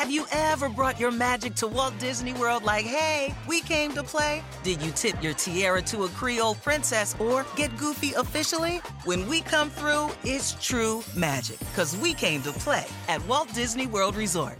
Have 0.00 0.10
you 0.10 0.24
ever 0.32 0.70
brought 0.70 0.98
your 0.98 1.10
magic 1.10 1.54
to 1.56 1.66
Walt 1.66 1.92
Disney 1.98 2.32
World 2.32 2.64
like, 2.64 2.86
hey, 2.86 3.34
we 3.46 3.60
came 3.60 3.92
to 3.92 4.02
play? 4.02 4.42
Did 4.62 4.80
you 4.80 4.92
tip 4.92 5.22
your 5.22 5.34
tiara 5.34 5.82
to 5.82 6.04
a 6.04 6.08
Creole 6.08 6.54
princess 6.54 7.14
or 7.20 7.44
get 7.54 7.76
goofy 7.76 8.14
officially? 8.14 8.78
When 9.04 9.28
we 9.28 9.42
come 9.42 9.68
through, 9.68 10.08
it's 10.24 10.52
true 10.58 11.04
magic, 11.14 11.58
because 11.58 11.98
we 11.98 12.14
came 12.14 12.40
to 12.44 12.52
play 12.52 12.86
at 13.08 13.22
Walt 13.26 13.52
Disney 13.52 13.86
World 13.86 14.16
Resort. 14.16 14.58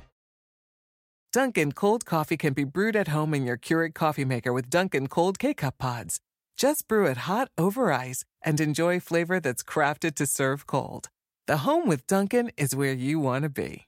Dunkin' 1.32 1.72
cold 1.72 2.04
coffee 2.04 2.36
can 2.36 2.52
be 2.52 2.64
brewed 2.64 2.94
at 2.94 3.08
home 3.08 3.32
in 3.32 3.44
your 3.44 3.56
Keurig 3.56 3.94
coffee 3.94 4.26
maker 4.26 4.52
with 4.52 4.68
Dunkin' 4.68 5.06
cold 5.06 5.38
K-Cup 5.38 5.78
pods. 5.78 6.20
Just 6.54 6.86
brew 6.86 7.06
it 7.06 7.16
hot 7.16 7.48
over 7.56 7.90
ice 7.90 8.26
and 8.42 8.60
enjoy 8.60 9.00
flavor 9.00 9.40
that's 9.40 9.62
crafted 9.62 10.16
to 10.16 10.26
serve 10.26 10.66
cold. 10.66 11.08
The 11.46 11.64
home 11.68 11.88
with 11.88 12.06
Dunkin' 12.06 12.50
is 12.58 12.76
where 12.76 12.92
you 12.92 13.18
want 13.18 13.44
to 13.44 13.48
be. 13.48 13.86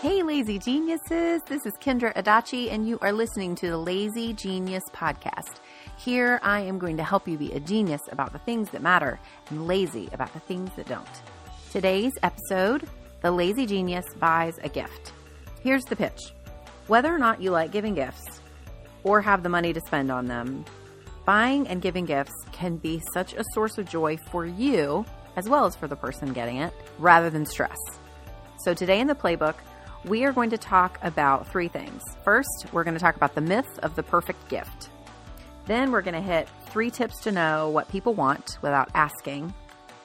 Hey, 0.00 0.22
lazy 0.22 0.58
geniuses. 0.58 1.42
This 1.42 1.66
is 1.66 1.74
Kendra 1.74 2.14
Adachi, 2.14 2.72
and 2.72 2.88
you 2.88 2.98
are 3.02 3.12
listening 3.12 3.54
to 3.56 3.68
the 3.68 3.76
Lazy 3.76 4.32
Genius 4.32 4.84
Podcast. 4.94 5.56
Here, 5.98 6.40
I 6.42 6.60
am 6.60 6.78
going 6.78 6.96
to 6.96 7.04
help 7.04 7.28
you 7.28 7.36
be 7.36 7.52
a 7.52 7.60
genius 7.60 8.00
about 8.10 8.32
the 8.32 8.38
things 8.38 8.70
that 8.70 8.80
matter 8.80 9.20
and 9.50 9.66
lazy 9.66 10.08
about 10.14 10.32
the 10.32 10.40
things 10.40 10.70
that 10.76 10.88
don't. 10.88 11.06
Today's 11.70 12.14
episode 12.22 12.88
The 13.20 13.30
Lazy 13.30 13.66
Genius 13.66 14.06
Buys 14.18 14.58
a 14.62 14.70
Gift. 14.70 15.12
Here's 15.62 15.84
the 15.84 15.96
pitch 15.96 16.32
whether 16.86 17.14
or 17.14 17.18
not 17.18 17.42
you 17.42 17.50
like 17.50 17.70
giving 17.70 17.94
gifts 17.94 18.40
or 19.04 19.20
have 19.20 19.42
the 19.42 19.50
money 19.50 19.74
to 19.74 19.82
spend 19.82 20.10
on 20.10 20.24
them, 20.24 20.64
buying 21.26 21.68
and 21.68 21.82
giving 21.82 22.06
gifts 22.06 22.32
can 22.52 22.78
be 22.78 23.02
such 23.12 23.34
a 23.34 23.44
source 23.52 23.76
of 23.76 23.86
joy 23.86 24.16
for 24.30 24.46
you 24.46 25.04
as 25.36 25.46
well 25.46 25.66
as 25.66 25.76
for 25.76 25.88
the 25.88 25.96
person 25.96 26.32
getting 26.32 26.56
it 26.56 26.72
rather 26.98 27.28
than 27.28 27.44
stress. 27.44 27.76
So, 28.64 28.72
today 28.72 29.00
in 29.00 29.06
the 29.06 29.14
playbook, 29.14 29.56
we 30.04 30.24
are 30.24 30.32
going 30.32 30.50
to 30.50 30.58
talk 30.58 30.98
about 31.02 31.46
three 31.48 31.68
things. 31.68 32.02
First, 32.24 32.66
we're 32.72 32.84
going 32.84 32.94
to 32.94 33.00
talk 33.00 33.16
about 33.16 33.34
the 33.34 33.40
myth 33.40 33.78
of 33.82 33.96
the 33.96 34.02
perfect 34.02 34.48
gift. 34.48 34.88
Then, 35.66 35.92
we're 35.92 36.02
going 36.02 36.14
to 36.14 36.20
hit 36.20 36.48
three 36.66 36.90
tips 36.90 37.20
to 37.22 37.32
know 37.32 37.68
what 37.68 37.90
people 37.90 38.14
want 38.14 38.58
without 38.62 38.90
asking. 38.94 39.52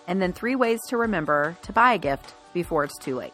And 0.07 0.21
then, 0.21 0.33
three 0.33 0.55
ways 0.55 0.79
to 0.89 0.97
remember 0.97 1.57
to 1.63 1.73
buy 1.73 1.93
a 1.93 1.97
gift 1.97 2.33
before 2.53 2.83
it's 2.83 2.97
too 2.97 3.15
late. 3.15 3.33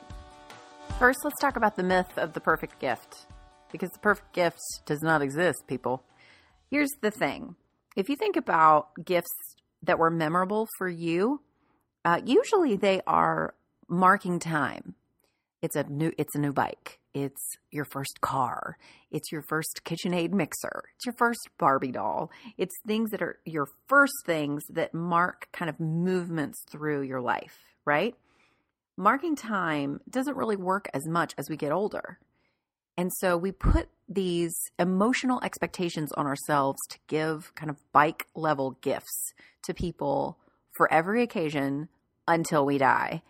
First, 1.00 1.20
let's 1.24 1.40
talk 1.40 1.56
about 1.56 1.76
the 1.76 1.84
myth 1.84 2.18
of 2.18 2.34
the 2.34 2.40
perfect 2.40 2.80
gift. 2.80 3.26
Because 3.72 3.90
the 3.90 4.00
perfect 4.00 4.34
gift 4.34 4.60
does 4.86 5.02
not 5.02 5.22
exist, 5.22 5.66
people. 5.68 6.04
Here's 6.70 6.92
the 7.02 7.12
thing 7.12 7.56
if 7.96 8.08
you 8.08 8.16
think 8.16 8.36
about 8.38 8.90
gifts 9.04 9.32
that 9.84 9.98
were 9.98 10.12
memorable 10.12 10.68
for 10.78 10.88
you, 10.88 11.42
uh, 12.06 12.22
usually 12.24 12.76
they 12.76 13.02
are 13.08 13.56
marking 13.90 14.40
time 14.40 14.96
it's 15.62 15.76
a 15.76 15.84
new 15.84 16.12
it's 16.18 16.36
a 16.36 16.40
new 16.40 16.54
bike. 16.54 17.00
It's 17.14 17.58
your 17.72 17.86
first 17.86 18.22
car. 18.22 18.78
It's 19.12 19.32
your 19.32 19.42
first 19.42 19.82
KitchenAid 19.84 20.32
mixer. 20.32 20.84
It's 20.96 21.06
your 21.06 21.16
first 21.18 21.50
Barbie 21.60 21.92
doll. 21.92 22.32
It's 22.58 22.74
things 22.88 23.12
that 23.12 23.22
are 23.22 23.40
your 23.46 23.68
first 23.88 24.14
things 24.26 24.64
that 24.70 24.94
mark 24.94 25.50
kind 25.52 25.70
of 25.70 25.80
movements 25.80 26.64
through 26.70 27.02
your 27.02 27.22
life, 27.22 27.58
right? 27.86 28.16
Marking 28.98 29.36
time 29.36 30.00
doesn't 30.10 30.38
really 30.38 30.56
work 30.56 30.88
as 30.94 31.08
much 31.08 31.34
as 31.38 31.50
we 31.50 31.58
get 31.58 31.72
older. 31.72 32.18
And 32.98 33.12
so 33.20 33.38
we 33.38 33.52
put 33.52 33.90
these 34.08 34.54
emotional 34.78 35.42
expectations 35.44 36.12
on 36.14 36.26
ourselves 36.26 36.80
to 36.90 37.00
give 37.08 37.54
kind 37.56 37.70
of 37.70 37.78
bike 37.92 38.26
level 38.36 38.78
gifts 38.82 39.34
to 39.64 39.74
people 39.74 40.38
for 40.76 40.92
every 40.92 41.24
occasion 41.24 41.88
until 42.28 42.66
we 42.66 42.78
die. 42.78 43.22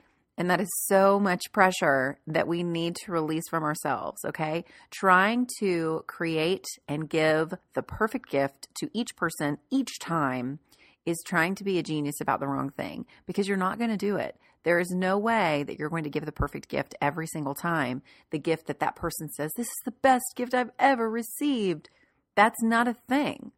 And 0.41 0.49
that 0.49 0.59
is 0.59 0.71
so 0.87 1.19
much 1.19 1.51
pressure 1.51 2.17
that 2.25 2.47
we 2.47 2.63
need 2.63 2.95
to 2.95 3.11
release 3.11 3.47
from 3.47 3.61
ourselves, 3.61 4.25
okay? 4.25 4.65
Trying 4.89 5.47
to 5.59 6.03
create 6.07 6.65
and 6.87 7.07
give 7.07 7.53
the 7.75 7.83
perfect 7.83 8.31
gift 8.31 8.67
to 8.79 8.89
each 8.91 9.15
person 9.15 9.59
each 9.69 9.99
time 9.99 10.57
is 11.05 11.21
trying 11.27 11.53
to 11.53 11.63
be 11.63 11.77
a 11.77 11.83
genius 11.83 12.19
about 12.19 12.39
the 12.39 12.47
wrong 12.47 12.71
thing 12.71 13.05
because 13.27 13.47
you're 13.47 13.55
not 13.55 13.77
going 13.77 13.91
to 13.91 13.97
do 13.97 14.15
it. 14.15 14.35
There 14.63 14.79
is 14.79 14.89
no 14.89 15.15
way 15.15 15.61
that 15.61 15.77
you're 15.77 15.91
going 15.91 16.05
to 16.05 16.09
give 16.09 16.25
the 16.25 16.31
perfect 16.31 16.69
gift 16.69 16.95
every 16.99 17.27
single 17.27 17.53
time. 17.53 18.01
The 18.31 18.39
gift 18.39 18.65
that 18.65 18.79
that 18.79 18.95
person 18.95 19.29
says, 19.29 19.51
This 19.55 19.67
is 19.67 19.81
the 19.85 19.91
best 19.91 20.25
gift 20.35 20.55
I've 20.55 20.71
ever 20.79 21.07
received. 21.07 21.87
That's 22.33 22.63
not 22.63 22.87
a 22.87 22.95
thing. 23.07 23.51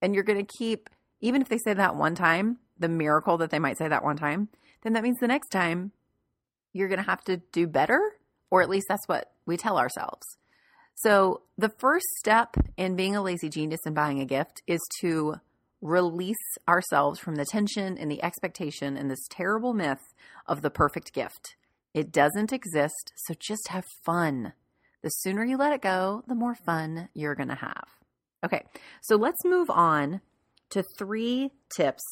And 0.00 0.14
you're 0.14 0.22
going 0.22 0.46
to 0.46 0.56
keep, 0.56 0.88
even 1.20 1.42
if 1.42 1.48
they 1.48 1.58
say 1.58 1.74
that 1.74 1.96
one 1.96 2.14
time, 2.14 2.58
the 2.78 2.88
miracle 2.88 3.38
that 3.38 3.50
they 3.50 3.58
might 3.58 3.76
say 3.76 3.88
that 3.88 4.04
one 4.04 4.16
time, 4.16 4.50
then 4.82 4.92
that 4.92 5.02
means 5.02 5.18
the 5.18 5.26
next 5.26 5.48
time 5.48 5.90
you're 6.72 6.88
going 6.88 7.02
to 7.02 7.10
have 7.10 7.24
to 7.24 7.38
do 7.52 7.66
better, 7.66 8.00
or 8.50 8.62
at 8.62 8.70
least 8.70 8.86
that's 8.88 9.06
what 9.06 9.32
we 9.46 9.56
tell 9.56 9.78
ourselves. 9.78 10.26
So, 10.94 11.42
the 11.56 11.68
first 11.78 12.06
step 12.18 12.56
in 12.76 12.96
being 12.96 13.14
a 13.14 13.22
lazy 13.22 13.48
genius 13.48 13.80
and 13.86 13.94
buying 13.94 14.20
a 14.20 14.24
gift 14.24 14.62
is 14.66 14.80
to 15.00 15.36
release 15.80 16.36
ourselves 16.68 17.20
from 17.20 17.36
the 17.36 17.44
tension 17.44 17.96
and 17.96 18.10
the 18.10 18.22
expectation 18.22 18.96
and 18.96 19.08
this 19.08 19.28
terrible 19.30 19.74
myth 19.74 20.12
of 20.46 20.62
the 20.62 20.70
perfect 20.70 21.12
gift. 21.12 21.54
It 21.94 22.10
doesn't 22.10 22.52
exist, 22.52 23.12
so 23.16 23.34
just 23.38 23.68
have 23.68 23.84
fun. 24.04 24.54
The 25.02 25.10
sooner 25.10 25.44
you 25.44 25.56
let 25.56 25.72
it 25.72 25.82
go, 25.82 26.24
the 26.26 26.34
more 26.34 26.56
fun 26.56 27.08
you're 27.14 27.36
going 27.36 27.48
to 27.48 27.54
have. 27.54 27.84
Okay, 28.44 28.62
so 29.02 29.16
let's 29.16 29.44
move 29.44 29.70
on 29.70 30.20
to 30.70 30.82
three 30.98 31.52
tips 31.74 32.02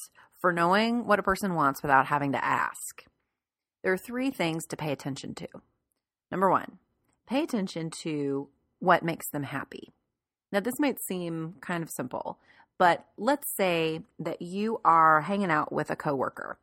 for 0.41 0.53
knowing 0.53 1.07
what 1.07 1.19
a 1.19 1.25
person 1.25 1.55
wants 1.55 1.83
without 1.83 2.07
having 2.07 2.33
to 2.33 2.45
ask 2.45 3.05
there 3.87 3.93
are 3.93 3.97
three 3.97 4.33
things 4.33 4.67
to 4.67 4.77
pay 4.77 4.91
attention 4.91 5.33
to. 5.33 5.47
Number 6.33 6.51
one, 6.51 6.81
pay 7.29 7.45
attention 7.45 7.93
to 8.03 8.49
what 8.81 9.05
makes 9.05 9.31
them 9.31 9.45
happy. 9.45 9.93
Now, 10.51 10.59
this 10.59 10.81
might 10.81 11.01
seem 11.07 11.55
kind 11.61 11.85
of 11.85 11.91
simple, 11.91 12.41
but 12.79 13.05
let's 13.17 13.47
say 13.57 14.01
that 14.19 14.43
you 14.43 14.81
are 14.85 15.21
hanging 15.21 15.53
out 15.53 15.71
with 15.71 15.91
a 15.91 15.95
coworker 15.95 16.59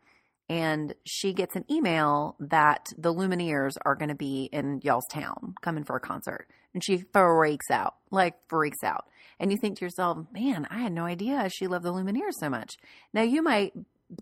and 0.50 0.94
she 1.06 1.31
gets 1.31 1.56
an 1.56 1.63
email 1.72 2.35
that 2.41 2.91
the 2.97 3.13
Lumineers 3.13 3.78
are 3.85 3.95
going 3.95 4.09
to 4.09 4.16
be 4.16 4.50
in 4.51 4.81
y'all's 4.83 5.07
town 5.09 5.56
coming 5.62 5.85
for 5.85 5.95
a 5.95 6.01
concert. 6.01 6.50
And 6.73 6.83
she 6.83 7.06
freaks 7.13 7.72
out, 7.72 7.95
like 8.12 8.35
freaks 8.50 8.83
out. 8.83 9.06
And 9.39 9.50
you 9.50 9.57
think 9.57 9.78
to 9.78 9.85
yourself, 9.85 10.17
man, 10.33 10.67
I 10.69 10.79
had 10.79 10.91
no 10.91 11.06
idea 11.06 11.50
she 11.50 11.67
loved 11.67 11.85
the 11.85 11.94
Lumineers 11.94 12.33
so 12.33 12.50
much. 12.50 12.75
Now, 13.13 13.22
you 13.22 13.41
might 13.41 13.72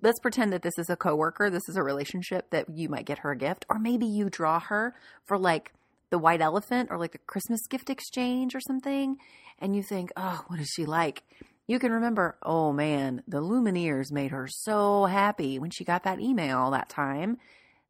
let's 0.01 0.19
pretend 0.19 0.53
that 0.53 0.61
this 0.61 0.77
is 0.77 0.89
a 0.89 0.95
coworker, 0.95 1.49
this 1.49 1.67
is 1.67 1.75
a 1.75 1.83
relationship 1.83 2.49
that 2.51 2.65
you 2.69 2.89
might 2.89 3.05
get 3.05 3.19
her 3.19 3.31
a 3.31 3.37
gift, 3.37 3.65
or 3.69 3.79
maybe 3.79 4.05
you 4.05 4.29
draw 4.29 4.59
her 4.59 4.95
for 5.25 5.37
like 5.37 5.73
the 6.09 6.19
white 6.19 6.41
elephant 6.41 6.89
or 6.91 6.97
like 6.97 7.15
a 7.15 7.19
Christmas 7.19 7.65
gift 7.67 7.89
exchange 7.89 8.53
or 8.55 8.59
something, 8.59 9.17
and 9.59 9.75
you 9.75 9.83
think, 9.83 10.11
oh, 10.15 10.43
what 10.47 10.59
is 10.59 10.69
she 10.69 10.85
like? 10.85 11.23
You 11.67 11.79
can 11.79 11.91
remember, 11.91 12.37
oh 12.43 12.73
man, 12.73 13.23
the 13.27 13.41
Lumineers 13.41 14.11
made 14.11 14.31
her 14.31 14.47
so 14.49 15.05
happy 15.05 15.57
when 15.59 15.71
she 15.71 15.85
got 15.85 16.03
that 16.03 16.19
email 16.19 16.71
that 16.71 16.89
time. 16.89 17.37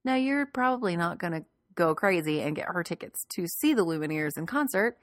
Now, 0.03 0.15
you're 0.15 0.45
probably 0.45 0.95
not 0.95 1.17
going 1.17 1.33
to 1.33 1.45
go 1.75 1.95
crazy 1.95 2.41
and 2.41 2.55
get 2.55 2.67
her 2.67 2.83
tickets 2.83 3.25
to 3.35 3.47
see 3.47 3.73
the 3.73 3.85
Lumineers 3.85 4.37
in 4.37 4.45
concert, 4.45 4.97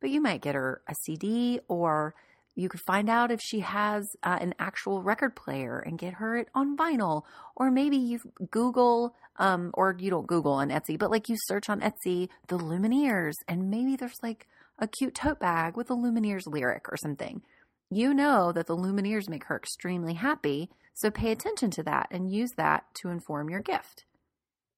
but 0.00 0.10
you 0.10 0.20
might 0.20 0.40
get 0.40 0.54
her 0.54 0.82
a 0.88 0.94
CD 1.02 1.60
or 1.68 2.14
you 2.54 2.68
could 2.68 2.80
find 2.80 3.10
out 3.10 3.30
if 3.30 3.40
she 3.42 3.60
has 3.60 4.06
uh, 4.22 4.38
an 4.40 4.54
actual 4.58 5.02
record 5.02 5.34
player 5.34 5.78
and 5.78 5.98
get 5.98 6.14
her 6.14 6.36
it 6.36 6.48
on 6.54 6.76
vinyl. 6.76 7.22
Or 7.56 7.70
maybe 7.70 7.96
you 7.96 8.20
Google, 8.50 9.14
um, 9.36 9.70
or 9.74 9.96
you 9.98 10.10
don't 10.10 10.26
Google 10.26 10.52
on 10.52 10.70
Etsy, 10.70 10.98
but 10.98 11.10
like 11.10 11.28
you 11.28 11.36
search 11.46 11.68
on 11.68 11.80
Etsy 11.80 12.28
the 12.48 12.58
Lumineers, 12.58 13.34
and 13.48 13.70
maybe 13.70 13.96
there's 13.96 14.22
like 14.22 14.46
a 14.78 14.86
cute 14.86 15.14
tote 15.14 15.40
bag 15.40 15.76
with 15.76 15.90
a 15.90 15.94
Lumineers 15.94 16.46
lyric 16.46 16.88
or 16.88 16.96
something. 16.96 17.42
You 17.90 18.14
know 18.14 18.52
that 18.52 18.66
the 18.66 18.76
Lumineers 18.76 19.28
make 19.28 19.44
her 19.44 19.56
extremely 19.56 20.14
happy, 20.14 20.70
so 20.94 21.10
pay 21.10 21.32
attention 21.32 21.70
to 21.72 21.82
that 21.84 22.08
and 22.10 22.32
use 22.32 22.52
that 22.56 22.84
to 23.00 23.08
inform 23.08 23.50
your 23.50 23.60
gift. 23.60 24.04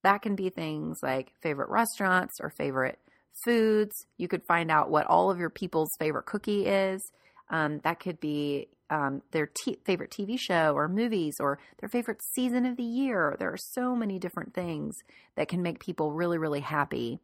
That 0.02 0.22
can 0.22 0.34
be 0.34 0.50
things 0.50 0.98
like 1.02 1.32
favorite 1.42 1.68
restaurants 1.68 2.38
or 2.40 2.50
favorite 2.50 2.98
foods. 3.44 4.06
You 4.16 4.28
could 4.28 4.44
find 4.44 4.70
out 4.70 4.90
what 4.90 5.06
all 5.06 5.30
of 5.30 5.38
your 5.38 5.50
people's 5.50 5.90
favorite 5.98 6.26
cookie 6.26 6.66
is. 6.66 7.02
Um, 7.50 7.80
that 7.84 8.00
could 8.00 8.20
be 8.20 8.68
um, 8.90 9.22
their 9.32 9.46
t- 9.46 9.78
favorite 9.84 10.10
TV 10.10 10.38
show 10.38 10.74
or 10.74 10.88
movies 10.88 11.36
or 11.40 11.58
their 11.78 11.88
favorite 11.88 12.22
season 12.22 12.66
of 12.66 12.76
the 12.76 12.82
year. 12.82 13.36
There 13.38 13.52
are 13.52 13.58
so 13.58 13.94
many 13.94 14.18
different 14.18 14.54
things 14.54 14.96
that 15.36 15.48
can 15.48 15.62
make 15.62 15.80
people 15.80 16.12
really, 16.12 16.38
really 16.38 16.60
happy. 16.60 17.20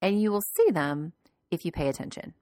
And 0.00 0.20
you 0.20 0.30
will 0.30 0.42
see 0.42 0.70
them 0.70 1.12
if 1.50 1.64
you 1.64 1.72
pay 1.72 1.88
attention. 1.88 2.34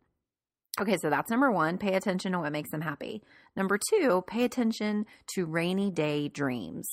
Okay, 0.80 0.96
so 0.96 1.10
that's 1.10 1.30
number 1.30 1.50
one. 1.50 1.76
Pay 1.76 1.94
attention 1.94 2.32
to 2.32 2.38
what 2.38 2.52
makes 2.52 2.70
them 2.70 2.80
happy. 2.80 3.22
Number 3.54 3.78
two, 3.78 4.24
pay 4.26 4.44
attention 4.44 5.04
to 5.34 5.44
rainy 5.44 5.90
day 5.90 6.28
dreams. 6.28 6.88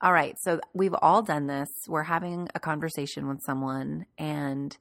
All 0.00 0.12
right, 0.12 0.34
so 0.40 0.60
we've 0.74 0.94
all 1.00 1.22
done 1.22 1.46
this. 1.46 1.68
We're 1.88 2.04
having 2.04 2.48
a 2.54 2.60
conversation 2.60 3.28
with 3.28 3.42
someone, 3.44 4.06
and 4.18 4.76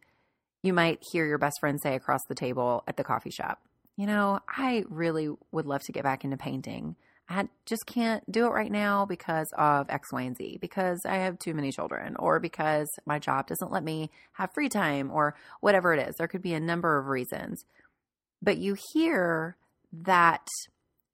you 0.61 0.73
might 0.73 1.03
hear 1.11 1.25
your 1.25 1.37
best 1.37 1.59
friend 1.59 1.79
say 1.81 1.95
across 1.95 2.21
the 2.27 2.35
table 2.35 2.83
at 2.87 2.97
the 2.97 3.03
coffee 3.03 3.31
shop, 3.31 3.59
you 3.95 4.05
know, 4.05 4.39
I 4.47 4.83
really 4.89 5.29
would 5.51 5.65
love 5.65 5.83
to 5.83 5.91
get 5.91 6.03
back 6.03 6.23
into 6.23 6.37
painting. 6.37 6.95
I 7.27 7.47
just 7.65 7.85
can't 7.87 8.29
do 8.31 8.45
it 8.45 8.51
right 8.51 8.71
now 8.71 9.05
because 9.05 9.47
of 9.57 9.89
X, 9.89 10.13
Y, 10.13 10.21
and 10.21 10.37
Z, 10.37 10.59
because 10.61 11.01
I 11.05 11.15
have 11.17 11.39
too 11.39 11.53
many 11.55 11.71
children, 11.71 12.15
or 12.17 12.39
because 12.39 12.87
my 13.05 13.17
job 13.17 13.47
doesn't 13.47 13.71
let 13.71 13.83
me 13.83 14.11
have 14.33 14.53
free 14.53 14.69
time, 14.69 15.09
or 15.09 15.35
whatever 15.59 15.93
it 15.93 16.07
is. 16.07 16.15
There 16.17 16.27
could 16.27 16.43
be 16.43 16.53
a 16.53 16.59
number 16.59 16.99
of 16.99 17.07
reasons. 17.07 17.65
But 18.43 18.57
you 18.57 18.75
hear 18.93 19.55
that 19.91 20.47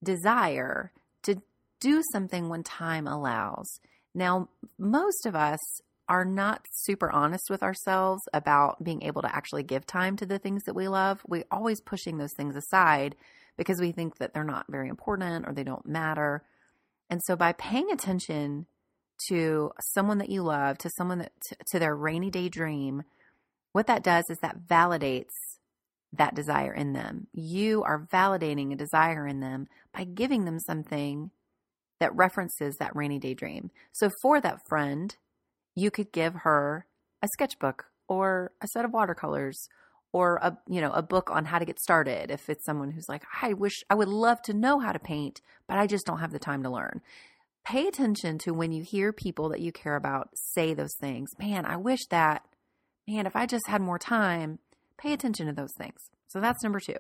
desire 0.04 0.92
to 1.24 1.42
do 1.80 2.02
something 2.12 2.50
when 2.50 2.64
time 2.64 3.08
allows. 3.08 3.80
Now, 4.14 4.50
most 4.78 5.26
of 5.26 5.36
us 5.36 5.60
are 6.08 6.26
not 6.26 6.66
super 6.72 7.12
honest 7.12 7.50
with 7.50 7.64
ourselves 7.64 8.24
about 8.34 8.84
being 8.84 9.04
able 9.04 9.22
to 9.22 9.34
actually 9.34 9.64
give 9.64 9.86
time 9.86 10.16
to 10.18 10.26
the 10.26 10.40
things 10.40 10.64
that 10.64 10.76
we 10.76 10.88
love. 10.88 11.22
We're 11.28 11.46
always 11.52 11.82
pushing 11.82 12.18
those 12.18 12.34
things 12.34 12.56
aside 12.56 13.16
because 13.58 13.80
we 13.80 13.92
think 13.92 14.18
that 14.18 14.34
they're 14.34 14.44
not 14.44 14.66
very 14.70 14.90
important 14.90 15.48
or 15.48 15.54
they 15.54 15.64
don't 15.64 15.86
matter. 15.86 16.44
And 17.10 17.22
so 17.24 17.36
by 17.36 17.54
paying 17.54 17.92
attention 17.92 18.66
to 19.30 19.72
someone 19.80 20.18
that 20.18 20.30
you 20.30 20.42
love, 20.44 20.78
to 20.80 20.90
someone 20.90 21.20
that 21.20 21.32
to 21.68 21.80
their 21.80 21.96
rainy 21.96 22.30
day 22.30 22.50
dream, 22.50 23.04
what 23.72 23.88
that 23.88 24.04
does 24.04 24.26
is 24.30 24.40
that 24.40 24.68
validates 24.68 25.34
that 26.14 26.36
desire 26.36 26.74
in 26.74 26.94
them. 26.94 27.28
You 27.32 27.84
are 27.84 28.08
validating 28.12 28.74
a 28.74 28.78
desire 28.78 29.26
in 29.28 29.40
them 29.40 29.68
by 29.94 30.04
giving 30.04 30.46
them 30.46 30.60
something 30.60 31.32
that 32.00 32.16
references 32.16 32.78
that 32.78 32.96
rainy 32.96 33.20
day 33.20 33.34
dream. 33.34 33.72
So 33.92 34.10
for 34.22 34.42
that 34.42 34.68
friend, 34.68 35.16
you 35.76 35.92
could 35.92 36.12
give 36.12 36.34
her 36.36 36.86
a 37.22 37.28
sketchbook 37.34 37.86
or 38.08 38.52
a 38.62 38.68
set 38.68 38.86
of 38.86 38.92
watercolors 38.92 39.68
or 40.14 40.38
a 40.38 40.58
you 40.68 40.82
know 40.82 40.92
a 40.92 41.02
book 41.02 41.30
on 41.32 41.46
how 41.46 41.60
to 41.60 41.66
get 41.66 41.80
started 41.80 42.32
if 42.32 42.50
it's 42.50 42.66
someone 42.66 42.92
who's 42.92 43.08
like 43.08 43.24
I 43.42 43.54
wish 43.54 43.84
I 43.90 43.96
would 43.96 44.10
love 44.10 44.42
to 44.44 44.54
know 44.54 44.80
how 44.80 44.92
to 44.92 45.00
paint 45.00 45.42
but 45.68 45.78
I 45.78 45.88
just 45.88 46.06
don't 46.06 46.20
have 46.20 46.32
the 46.32 46.40
time 46.40 46.64
to 46.64 46.70
learn. 46.70 47.02
Pay 47.64 47.88
attention 47.88 48.38
to 48.40 48.52
when 48.52 48.72
you 48.72 48.84
hear 48.84 49.14
people 49.14 49.50
that 49.50 49.62
you 49.62 49.72
care 49.72 49.96
about 49.96 50.30
say 50.34 50.74
those 50.74 50.96
things. 51.00 51.30
Man, 51.40 51.66
I 51.66 51.78
wish 51.78 52.06
that 52.10 52.46
man 53.08 53.26
if 53.26 53.36
I 53.36 53.46
just 53.46 53.68
had 53.68 53.82
more 53.82 54.00
time. 54.00 54.60
Pay 54.98 55.14
attention 55.14 55.48
to 55.48 55.54
those 55.54 55.74
things. 55.78 56.00
So 56.28 56.40
that's 56.40 56.64
number 56.64 56.80
2. 56.80 56.96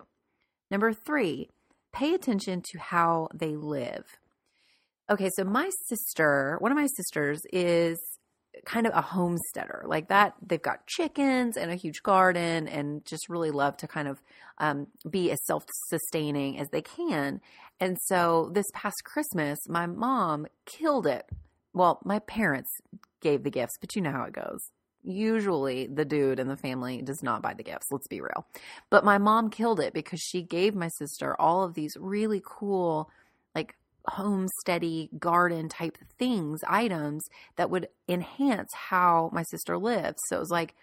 Number 0.70 0.94
3, 0.94 1.50
pay 1.92 2.14
attention 2.14 2.62
to 2.72 2.80
how 2.80 3.28
they 3.34 3.56
live. 3.56 4.06
Okay, 5.10 5.30
so 5.36 5.44
my 5.44 5.70
sister, 5.88 6.56
one 6.60 6.72
of 6.72 6.78
my 6.78 6.88
sisters 6.96 7.42
is 7.52 8.00
kind 8.66 8.86
of 8.86 8.94
a 8.94 9.02
homesteader 9.02 9.84
like 9.86 10.10
that. 10.10 10.36
They've 10.46 10.62
got 10.62 10.86
chickens 10.88 11.58
and 11.58 11.72
a 11.72 11.76
huge 11.76 12.04
garden 12.04 12.68
and 12.68 13.06
just 13.06 13.30
really 13.30 13.52
love 13.52 13.78
to 13.78 13.88
kind 13.88 14.08
of 14.08 14.22
um, 14.58 14.88
be 15.10 15.32
as 15.32 15.44
self 15.46 15.66
sustaining 15.88 16.60
as 16.60 16.70
they 16.70 16.82
can. 16.82 17.42
And 17.80 17.98
so 18.06 18.52
this 18.54 18.68
past 18.74 19.04
Christmas, 19.04 19.58
my 19.68 19.88
mom 19.88 20.48
killed 20.66 21.08
it. 21.08 21.28
Well, 21.74 22.00
my 22.04 22.20
parents 22.20 22.70
gave 23.22 23.44
the 23.44 23.50
gifts, 23.50 23.78
but 23.80 23.96
you 23.96 24.02
know 24.02 24.12
how 24.12 24.24
it 24.24 24.34
goes. 24.34 24.60
Usually, 25.04 25.88
the 25.88 26.06
dude 26.06 26.40
in 26.40 26.48
the 26.48 26.58
family 26.58 27.02
does 27.02 27.24
not 27.24 27.42
buy 27.42 27.56
the 27.56 27.64
gifts, 27.64 27.88
let's 27.90 28.08
be 28.08 28.22
real. 28.22 28.46
But 28.92 29.04
my 29.04 29.18
mom 29.18 29.50
killed 29.50 29.80
it 29.80 29.94
because 29.94 30.20
she 30.20 30.44
gave 30.44 30.76
my 30.76 30.90
sister 30.90 31.36
all 31.40 31.64
of 31.64 31.74
these 31.74 31.98
really 32.00 32.42
cool, 32.46 33.10
homesteady 34.10 35.10
garden 35.20 35.70
type 35.70 35.98
things, 36.18 36.62
items 36.68 37.24
that 37.56 37.70
would 37.70 37.88
enhance 38.08 38.70
how 38.74 39.30
my 39.34 39.44
sister 39.44 39.78
lives. 39.78 40.18
So 40.28 40.38
it 40.38 40.40
was 40.40 40.52
like 40.52 40.76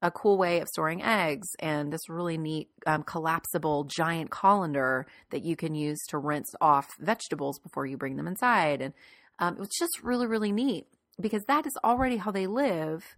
a 0.00 0.10
cool 0.10 0.38
way 0.38 0.60
of 0.60 0.68
storing 0.68 1.02
eggs 1.02 1.48
and 1.58 1.92
this 1.92 2.08
really 2.08 2.38
neat 2.38 2.68
um, 2.86 3.02
collapsible 3.02 3.84
giant 3.84 4.30
colander 4.30 5.06
that 5.30 5.42
you 5.42 5.56
can 5.56 5.74
use 5.74 5.98
to 6.08 6.18
rinse 6.18 6.54
off 6.60 6.88
vegetables 7.00 7.58
before 7.58 7.84
you 7.84 7.96
bring 7.96 8.16
them 8.16 8.28
inside. 8.28 8.80
And 8.80 8.94
um, 9.38 9.54
it 9.54 9.60
was 9.60 9.70
just 9.76 10.02
really, 10.02 10.26
really 10.26 10.52
neat 10.52 10.86
because 11.20 11.44
that 11.44 11.66
is 11.66 11.76
already 11.82 12.18
how 12.18 12.30
they 12.30 12.46
live. 12.46 13.16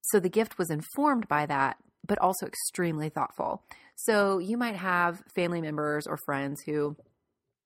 So 0.00 0.20
the 0.20 0.30
gift 0.30 0.58
was 0.58 0.70
informed 0.70 1.28
by 1.28 1.46
that, 1.46 1.76
but 2.06 2.18
also 2.18 2.46
extremely 2.46 3.10
thoughtful. 3.10 3.62
So 3.96 4.38
you 4.38 4.56
might 4.56 4.76
have 4.76 5.22
family 5.34 5.60
members 5.60 6.06
or 6.06 6.18
friends 6.24 6.62
who 6.62 6.96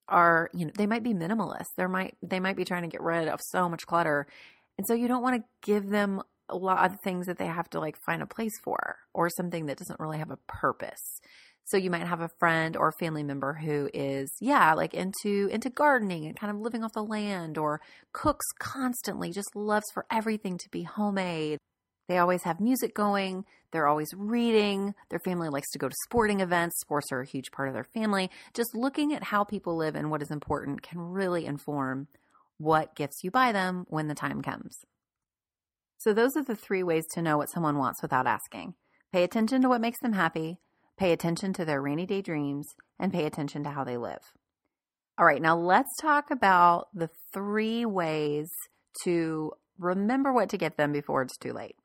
are 0.08 0.50
you 0.54 0.66
know 0.66 0.72
they 0.76 0.86
might 0.86 1.02
be 1.02 1.14
minimalist. 1.14 1.68
They 1.76 1.86
might 1.86 2.16
they 2.22 2.40
might 2.40 2.56
be 2.56 2.64
trying 2.64 2.82
to 2.82 2.88
get 2.88 3.02
rid 3.02 3.28
of 3.28 3.40
so 3.42 3.68
much 3.68 3.86
clutter. 3.86 4.26
And 4.76 4.86
so 4.86 4.94
you 4.94 5.08
don't 5.08 5.22
want 5.22 5.36
to 5.36 5.48
give 5.62 5.88
them 5.88 6.22
a 6.48 6.56
lot 6.56 6.90
of 6.90 7.00
things 7.00 7.26
that 7.26 7.38
they 7.38 7.46
have 7.46 7.68
to 7.70 7.80
like 7.80 7.96
find 7.96 8.22
a 8.22 8.26
place 8.26 8.58
for 8.62 8.96
or 9.12 9.28
something 9.28 9.66
that 9.66 9.78
doesn't 9.78 10.00
really 10.00 10.18
have 10.18 10.30
a 10.30 10.38
purpose. 10.46 11.20
So 11.64 11.76
you 11.76 11.90
might 11.90 12.06
have 12.06 12.22
a 12.22 12.30
friend 12.38 12.76
or 12.76 12.88
a 12.88 12.98
family 12.98 13.22
member 13.22 13.52
who 13.52 13.90
is 13.92 14.30
yeah 14.40 14.72
like 14.74 14.94
into 14.94 15.48
into 15.52 15.68
gardening 15.68 16.24
and 16.24 16.36
kind 16.36 16.50
of 16.50 16.60
living 16.60 16.82
off 16.82 16.94
the 16.94 17.02
land 17.02 17.58
or 17.58 17.80
cooks 18.12 18.46
constantly 18.58 19.32
just 19.32 19.54
loves 19.54 19.86
for 19.92 20.06
everything 20.10 20.56
to 20.58 20.68
be 20.70 20.84
homemade 20.84 21.58
they 22.08 22.18
always 22.18 22.42
have 22.44 22.58
music 22.58 22.94
going. 22.94 23.44
They're 23.70 23.86
always 23.86 24.08
reading. 24.16 24.94
Their 25.10 25.18
family 25.20 25.50
likes 25.50 25.70
to 25.72 25.78
go 25.78 25.88
to 25.88 25.94
sporting 26.04 26.40
events. 26.40 26.80
Sports 26.80 27.12
are 27.12 27.20
a 27.20 27.26
huge 27.26 27.50
part 27.52 27.68
of 27.68 27.74
their 27.74 27.84
family. 27.84 28.30
Just 28.54 28.74
looking 28.74 29.12
at 29.12 29.24
how 29.24 29.44
people 29.44 29.76
live 29.76 29.94
and 29.94 30.10
what 30.10 30.22
is 30.22 30.30
important 30.30 30.82
can 30.82 30.98
really 30.98 31.44
inform 31.44 32.08
what 32.56 32.96
gifts 32.96 33.22
you 33.22 33.30
buy 33.30 33.52
them 33.52 33.84
when 33.88 34.08
the 34.08 34.14
time 34.14 34.42
comes. 34.42 34.78
So, 35.98 36.12
those 36.12 36.36
are 36.36 36.44
the 36.44 36.56
three 36.56 36.82
ways 36.82 37.04
to 37.12 37.22
know 37.22 37.36
what 37.36 37.50
someone 37.50 37.76
wants 37.76 38.02
without 38.02 38.26
asking 38.26 38.74
pay 39.12 39.24
attention 39.24 39.62
to 39.62 39.68
what 39.68 39.80
makes 39.80 39.98
them 40.00 40.12
happy, 40.12 40.58
pay 40.98 41.12
attention 41.12 41.52
to 41.54 41.64
their 41.64 41.80
rainy 41.80 42.06
day 42.06 42.20
dreams, 42.20 42.74
and 42.98 43.12
pay 43.12 43.24
attention 43.24 43.64
to 43.64 43.70
how 43.70 43.84
they 43.84 43.96
live. 43.96 44.32
All 45.18 45.26
right, 45.26 45.42
now 45.42 45.56
let's 45.56 45.96
talk 46.00 46.30
about 46.30 46.88
the 46.94 47.10
three 47.32 47.84
ways 47.84 48.50
to 49.04 49.52
remember 49.78 50.32
what 50.32 50.48
to 50.50 50.58
get 50.58 50.76
them 50.76 50.92
before 50.92 51.22
it's 51.22 51.36
too 51.36 51.52
late. 51.52 51.76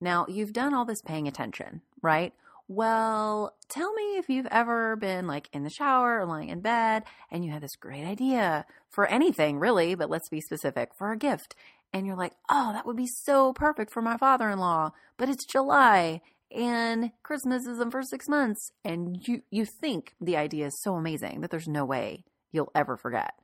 Now, 0.00 0.26
you've 0.28 0.52
done 0.52 0.74
all 0.74 0.84
this 0.84 1.02
paying 1.02 1.28
attention, 1.28 1.82
right? 2.02 2.32
Well, 2.68 3.56
tell 3.68 3.92
me 3.94 4.16
if 4.16 4.28
you've 4.28 4.46
ever 4.46 4.94
been 4.94 5.26
like 5.26 5.48
in 5.52 5.64
the 5.64 5.70
shower 5.70 6.20
or 6.20 6.26
lying 6.26 6.50
in 6.50 6.60
bed 6.60 7.02
and 7.28 7.44
you 7.44 7.50
had 7.50 7.62
this 7.62 7.74
great 7.74 8.04
idea 8.04 8.64
for 8.88 9.06
anything 9.06 9.58
really, 9.58 9.96
but 9.96 10.08
let's 10.08 10.28
be 10.28 10.40
specific 10.40 10.90
for 10.96 11.10
a 11.10 11.18
gift. 11.18 11.56
And 11.92 12.06
you're 12.06 12.16
like, 12.16 12.34
oh, 12.48 12.72
that 12.72 12.86
would 12.86 12.96
be 12.96 13.08
so 13.08 13.52
perfect 13.52 13.92
for 13.92 14.00
my 14.00 14.16
father 14.16 14.48
in 14.48 14.60
law, 14.60 14.92
but 15.16 15.28
it's 15.28 15.44
July 15.44 16.20
and 16.54 17.10
Christmas 17.24 17.66
is 17.66 17.80
in 17.80 17.90
for 17.90 18.02
six 18.02 18.28
months. 18.28 18.70
And 18.84 19.26
you, 19.26 19.42
you 19.50 19.64
think 19.64 20.14
the 20.20 20.36
idea 20.36 20.66
is 20.66 20.80
so 20.80 20.94
amazing 20.94 21.40
that 21.40 21.50
there's 21.50 21.68
no 21.68 21.84
way 21.84 22.24
you'll 22.52 22.70
ever 22.74 22.96
forget. 22.96 23.34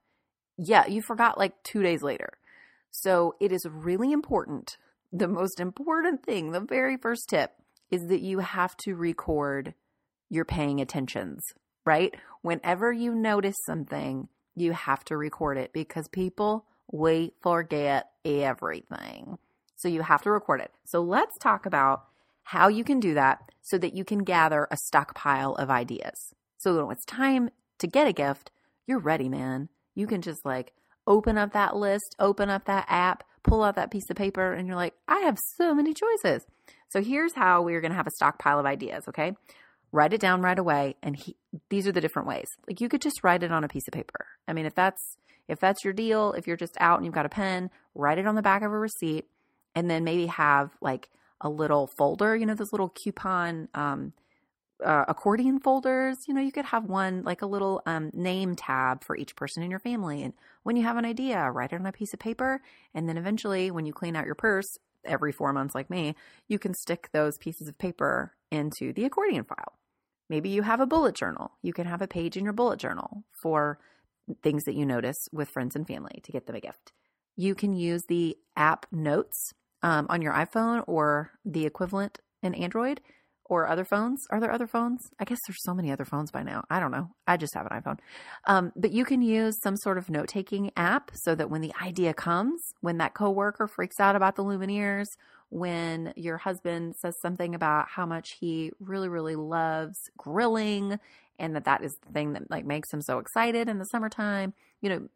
Yeah, 0.57 0.87
you 0.87 1.03
forgot 1.03 1.37
like 1.37 1.63
two 1.65 1.83
days 1.83 2.03
later. 2.03 2.31
So 2.93 3.35
it 3.41 3.51
is 3.51 3.67
really 3.69 4.13
important 4.13 4.77
the 5.17 5.29
most 5.29 5.61
important 5.61 6.23
thing, 6.25 6.53
the 6.53 6.61
very 6.61 6.97
first 6.97 7.29
tip, 7.29 7.53
is 7.91 8.07
that 8.09 8.21
you 8.21 8.41
have 8.41 8.77
to 8.79 8.95
record 8.95 9.75
your 10.29 10.45
paying 10.45 10.81
attentions, 10.81 11.43
right? 11.85 12.15
Whenever 12.43 12.93
you 12.93 13.15
notice 13.15 13.57
something, 13.65 14.29
you 14.55 14.73
have 14.73 15.05
to 15.05 15.17
record 15.17 15.59
it 15.59 15.73
because 15.73 16.09
people 16.09 16.67
we 16.93 17.33
forget 17.43 18.11
everything. 18.25 19.39
So 19.77 19.89
you 19.89 20.03
have 20.03 20.23
to 20.23 20.31
record 20.31 20.61
it. 20.61 20.73
So 20.85 21.03
let's 21.03 21.37
talk 21.39 21.67
about 21.67 22.05
how 22.45 22.69
you 22.69 22.85
can 22.85 23.01
do 23.01 23.15
that 23.15 23.51
so 23.63 23.77
that 23.79 23.95
you 23.95 24.05
can 24.05 24.21
gather 24.21 24.69
a 24.71 24.77
stockpile 24.85 25.55
of 25.57 25.71
ideas. 25.71 26.33
So 26.59 26.87
when 26.87 26.97
it's 26.97 27.05
time 27.05 27.51
to 27.79 27.87
get 27.87 28.07
a 28.07 28.13
gift, 28.13 28.51
you're 28.87 29.01
ready, 29.01 29.29
man. 29.29 29.69
You 29.95 30.07
can 30.07 30.23
just 30.23 30.45
like 30.45 30.73
open 31.07 31.39
up 31.39 31.53
that 31.53 31.77
list, 31.77 32.15
open 32.19 32.49
up 32.49 32.65
that 32.67 32.87
app, 32.89 33.25
pull 33.47 33.63
out 33.63 33.77
that 33.77 33.91
piece 33.91 34.11
of 34.11 34.17
paper 34.17 34.53
and 34.53 34.67
you're 34.67 34.77
like, 34.77 34.95
I 35.09 35.21
have 35.21 35.39
so 35.57 35.75
many 35.75 35.95
choices. 35.95 36.45
So 36.91 37.03
here's 37.03 37.35
how 37.35 37.63
we're 37.63 37.81
going 37.81 37.93
to 37.93 37.97
have 37.97 38.07
a 38.07 38.13
stockpile 38.13 38.59
of 38.59 38.67
ideas, 38.67 39.05
okay? 39.09 39.33
Write 39.93 40.13
it 40.13 40.21
down 40.21 40.43
right 40.43 40.59
away 40.59 40.97
and 41.03 41.17
he, 41.17 41.37
these 41.71 41.87
are 41.87 41.93
the 41.93 42.01
different 42.01 42.29
ways. 42.29 42.49
Like 42.69 42.81
you 42.81 42.89
could 42.89 43.01
just 43.01 43.23
write 43.23 43.43
it 43.43 43.53
on 43.53 43.65
a 43.65 43.69
piece 43.69 43.87
of 43.89 43.93
paper. 43.93 44.27
I 44.47 44.53
mean, 44.53 44.67
if 44.67 44.75
that's 44.75 45.17
if 45.49 45.61
that's 45.61 45.85
your 45.85 45.93
deal, 45.93 46.33
if 46.33 46.49
you're 46.49 46.57
just 46.57 46.77
out 46.81 46.99
and 46.99 47.07
you've 47.07 47.15
got 47.15 47.25
a 47.27 47.31
pen, 47.31 47.71
write 47.95 48.19
it 48.19 48.27
on 48.27 48.35
the 48.35 48.43
back 48.43 48.63
of 48.63 48.73
a 48.73 48.79
receipt 48.79 49.27
and 49.77 49.89
then 49.89 50.03
maybe 50.03 50.27
have 50.27 50.71
like 50.81 51.09
a 51.41 51.49
little 51.49 51.89
folder, 51.97 52.35
you 52.35 52.47
know, 52.47 52.55
those 52.55 52.73
little 52.73 52.89
coupon 52.89 53.69
um, 53.75 54.13
uh, 54.85 55.05
accordion 55.09 55.59
folders. 55.59 56.29
You 56.29 56.35
know, 56.35 56.41
you 56.41 56.53
could 56.53 56.67
have 56.67 56.85
one 56.85 57.23
like 57.23 57.43
a 57.43 57.47
little 57.47 57.83
um, 57.87 58.11
name 58.13 58.55
tab 58.55 59.05
for 59.05 59.17
each 59.17 59.37
person 59.37 59.63
in 59.63 59.71
your 59.71 59.81
family. 59.81 60.23
And 60.23 60.35
when 60.63 60.77
you 60.77 60.83
have 60.85 60.97
an 60.97 61.05
idea, 61.05 61.51
write 61.51 61.73
it 61.73 61.81
on 61.81 61.87
a 61.87 61.93
piece 61.93 62.13
of 62.13 62.21
paper. 62.21 62.63
And 62.95 63.09
then 63.09 63.17
eventually, 63.17 63.71
when 63.71 63.87
you 63.87 63.93
clean 63.93 64.17
out 64.17 64.27
your 64.27 64.35
purse 64.35 64.79
every 65.05 65.33
four 65.33 65.53
months, 65.53 65.75
like 65.75 65.91
me, 65.91 66.15
you 66.49 66.59
can 66.59 66.75
stick 66.75 67.09
those 67.13 67.39
pieces 67.39 67.69
of 67.69 67.79
paper 67.79 68.35
into 68.51 68.93
the 68.93 69.05
accordion 69.05 69.45
file. 69.45 69.79
Maybe 70.29 70.49
you 70.49 70.63
have 70.63 70.81
a 70.81 70.87
bullet 70.87 71.15
journal. 71.15 71.53
You 71.63 71.73
can 71.73 71.87
have 71.87 72.03
a 72.03 72.09
page 72.09 72.37
in 72.37 72.45
your 72.45 72.53
bullet 72.53 72.79
journal 72.79 73.25
for 73.33 73.79
things 74.43 74.65
that 74.65 74.75
you 74.75 74.85
notice 74.85 75.29
with 75.33 75.49
friends 75.49 75.77
and 75.77 75.87
family 75.87 76.21
to 76.25 76.33
get 76.33 76.47
them 76.47 76.57
a 76.57 76.61
gift. 76.61 76.93
You 77.37 77.55
can 77.55 77.75
use 77.75 78.05
the 78.09 78.37
app 78.57 78.87
Notes 78.91 79.53
um, 79.83 80.07
on 80.09 80.23
your 80.23 80.33
iPhone 80.33 80.83
or 80.87 81.31
the 81.45 81.67
equivalent 81.67 82.19
in 82.43 82.55
Android 82.55 83.01
or 83.49 83.69
other 83.69 83.85
phones. 83.85 84.27
Are 84.31 84.41
there 84.41 84.53
other 84.53 84.67
phones? 84.67 85.11
I 85.19 85.25
guess 85.25 85.39
there's 85.47 85.63
so 85.63 85.75
many 85.75 85.91
other 85.91 86.05
phones 86.05 86.31
by 86.31 86.43
now. 86.43 86.65
I 86.69 86.81
don't 86.81 86.91
know. 86.91 87.11
I 87.27 87.37
just 87.37 87.55
have 87.55 87.67
an 87.71 87.81
iPhone. 87.81 87.99
Um, 88.47 88.73
but 88.77 88.93
you 88.93 89.05
can 89.05 89.23
use 89.23 89.61
some 89.63 89.77
sort 89.77 89.99
of 89.99 90.11
note 90.11 90.29
taking 90.29 90.71
app 90.77 91.11
so 91.15 91.35
that 91.35 91.51
when 91.51 91.61
the 91.61 91.73
idea 91.81 92.13
comes, 92.13 92.61
when 92.81 92.99
that 92.99 93.15
coworker 93.15 93.67
freaks 93.67 94.01
out 94.01 94.17
about 94.17 94.37
the 94.37 94.45
Lumineers, 94.45 95.07
when 95.49 96.13
your 96.17 96.39
husband 96.39 96.97
says 96.97 97.15
something 97.23 97.55
about 97.55 97.87
how 97.89 98.05
much 98.05 98.37
he 98.41 98.73
really, 98.81 99.09
really 99.09 99.37
loves 99.37 99.97
grilling 100.17 100.99
and 101.39 101.55
that 101.55 101.65
that 101.65 101.85
is 101.85 101.97
the 102.07 102.13
thing 102.13 102.33
that 102.33 102.51
like 102.51 102.65
makes 102.65 102.93
him 102.93 103.01
so 103.01 103.19
excited 103.19 103.69
in 103.69 103.79
the 103.79 103.85
summertime, 103.85 104.55
you 104.81 104.89
know, 104.89 105.09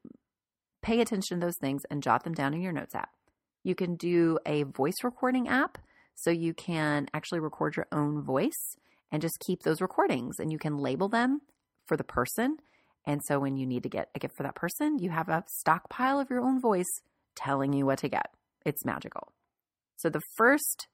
pay 0.83 1.01
attention 1.01 1.41
to 1.41 1.47
those 1.47 1.59
things 1.59 1.83
and 1.91 2.03
jot 2.03 2.25
them 2.25 2.35
down 2.35 2.55
in 2.55 2.61
your 2.61 2.73
notes 2.73 2.95
app. 2.95 3.11
You 3.65 3.75
can 3.75 3.97
do 3.97 4.39
a 4.47 4.63
voice 4.63 4.97
recording 5.03 5.49
app 5.49 5.79
so 6.21 6.31
you 6.31 6.53
can 6.53 7.09
actually 7.15 7.41
record 7.41 7.77
your 7.77 7.87
own 7.91 8.23
voice 8.23 8.77
and 9.11 9.23
just 9.23 9.41
keep 9.41 9.63
those 9.63 9.81
recordings 9.81 10.39
and 10.39 10.53
you 10.53 10.59
can 10.59 10.77
label 10.77 11.09
them 11.09 11.41
for 11.87 11.97
the 11.97 12.05
person. 12.05 12.59
And 13.07 13.23
so 13.25 13.41
when 13.41 13.57
you 13.57 13.67
need 13.67 13.83
to 13.85 13.89
get 13.89 14.11
a 14.15 14.19
gift 14.19 14.37
for 14.37 14.43
that 14.43 14.55
person, 14.55 14.99
you 14.99 15.11
have 15.11 15.31
a 15.31 15.45
stockpile 15.47 16.21
of 16.21 16.29
your 16.29 16.41
own 16.41 16.61
voice 16.61 17.01
telling 17.35 17.73
you 17.73 17.87
what 17.87 17.99
to 18.01 18.09
get. 18.09 18.35
It's 18.67 18.85
magical. 18.85 19.33
So 19.97 20.11
the 20.11 20.21
first 20.37 20.89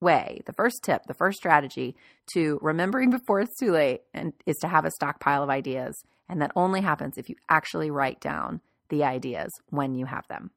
way, 0.00 0.42
the 0.46 0.52
first 0.52 0.84
tip, 0.84 1.02
the 1.06 1.14
first 1.14 1.38
strategy 1.38 1.96
to 2.34 2.60
remembering 2.62 3.10
before 3.18 3.40
it's 3.40 3.58
too 3.58 3.72
late 3.72 4.02
and 4.14 4.32
is 4.46 4.56
to 4.58 4.68
have 4.68 4.84
a 4.84 4.92
stockpile 4.92 5.42
of 5.42 5.50
ideas. 5.50 6.00
And 6.28 6.40
that 6.40 6.52
only 6.54 6.82
happens 6.82 7.18
if 7.18 7.28
you 7.28 7.34
actually 7.48 7.90
write 7.90 8.20
down 8.20 8.60
the 8.90 9.02
ideas 9.02 9.50
when 9.70 9.96
you 9.96 10.06
have 10.06 10.28
them. 10.28 10.52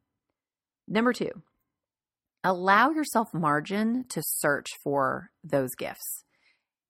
Number 0.87 1.11
two, 1.11 1.31
allow 2.43 2.91
yourself 2.91 3.33
margin 3.33 4.05
to 4.09 4.21
search 4.25 4.67
for 4.83 5.29
those 5.43 5.69
gifts. 5.77 6.23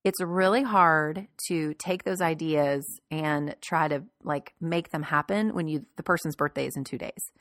It's 0.04 0.22
really 0.22 0.64
hard 0.64 1.28
to 1.48 1.74
take 1.76 2.04
those 2.04 2.22
ideas 2.22 3.00
and 3.12 3.56
try 3.62 3.88
to 3.88 4.04
like 4.24 4.54
make 4.60 4.90
them 4.90 5.04
happen 5.04 5.54
when 5.54 5.68
you 5.68 5.86
the 5.96 6.04
person's 6.04 6.36
birthday 6.36 6.66
is 6.66 6.76
in 6.76 6.84
2 6.84 6.98
days. 6.98 7.32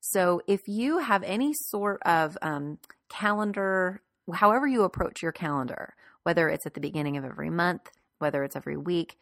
So 0.00 0.42
if 0.46 0.60
you 0.66 0.98
have 0.98 1.22
any 1.22 1.52
sort 1.54 2.02
of 2.04 2.36
um, 2.42 2.78
calendar, 3.08 4.02
however 4.32 4.66
you 4.66 4.82
approach 4.82 5.22
your 5.22 5.32
calendar, 5.32 5.94
whether 6.24 6.48
it's 6.48 6.66
at 6.66 6.74
the 6.74 6.80
beginning 6.80 7.16
of 7.16 7.24
every 7.24 7.50
month, 7.50 7.90
whether 8.18 8.44
it's 8.44 8.54
every 8.54 8.76
week, 8.76 9.16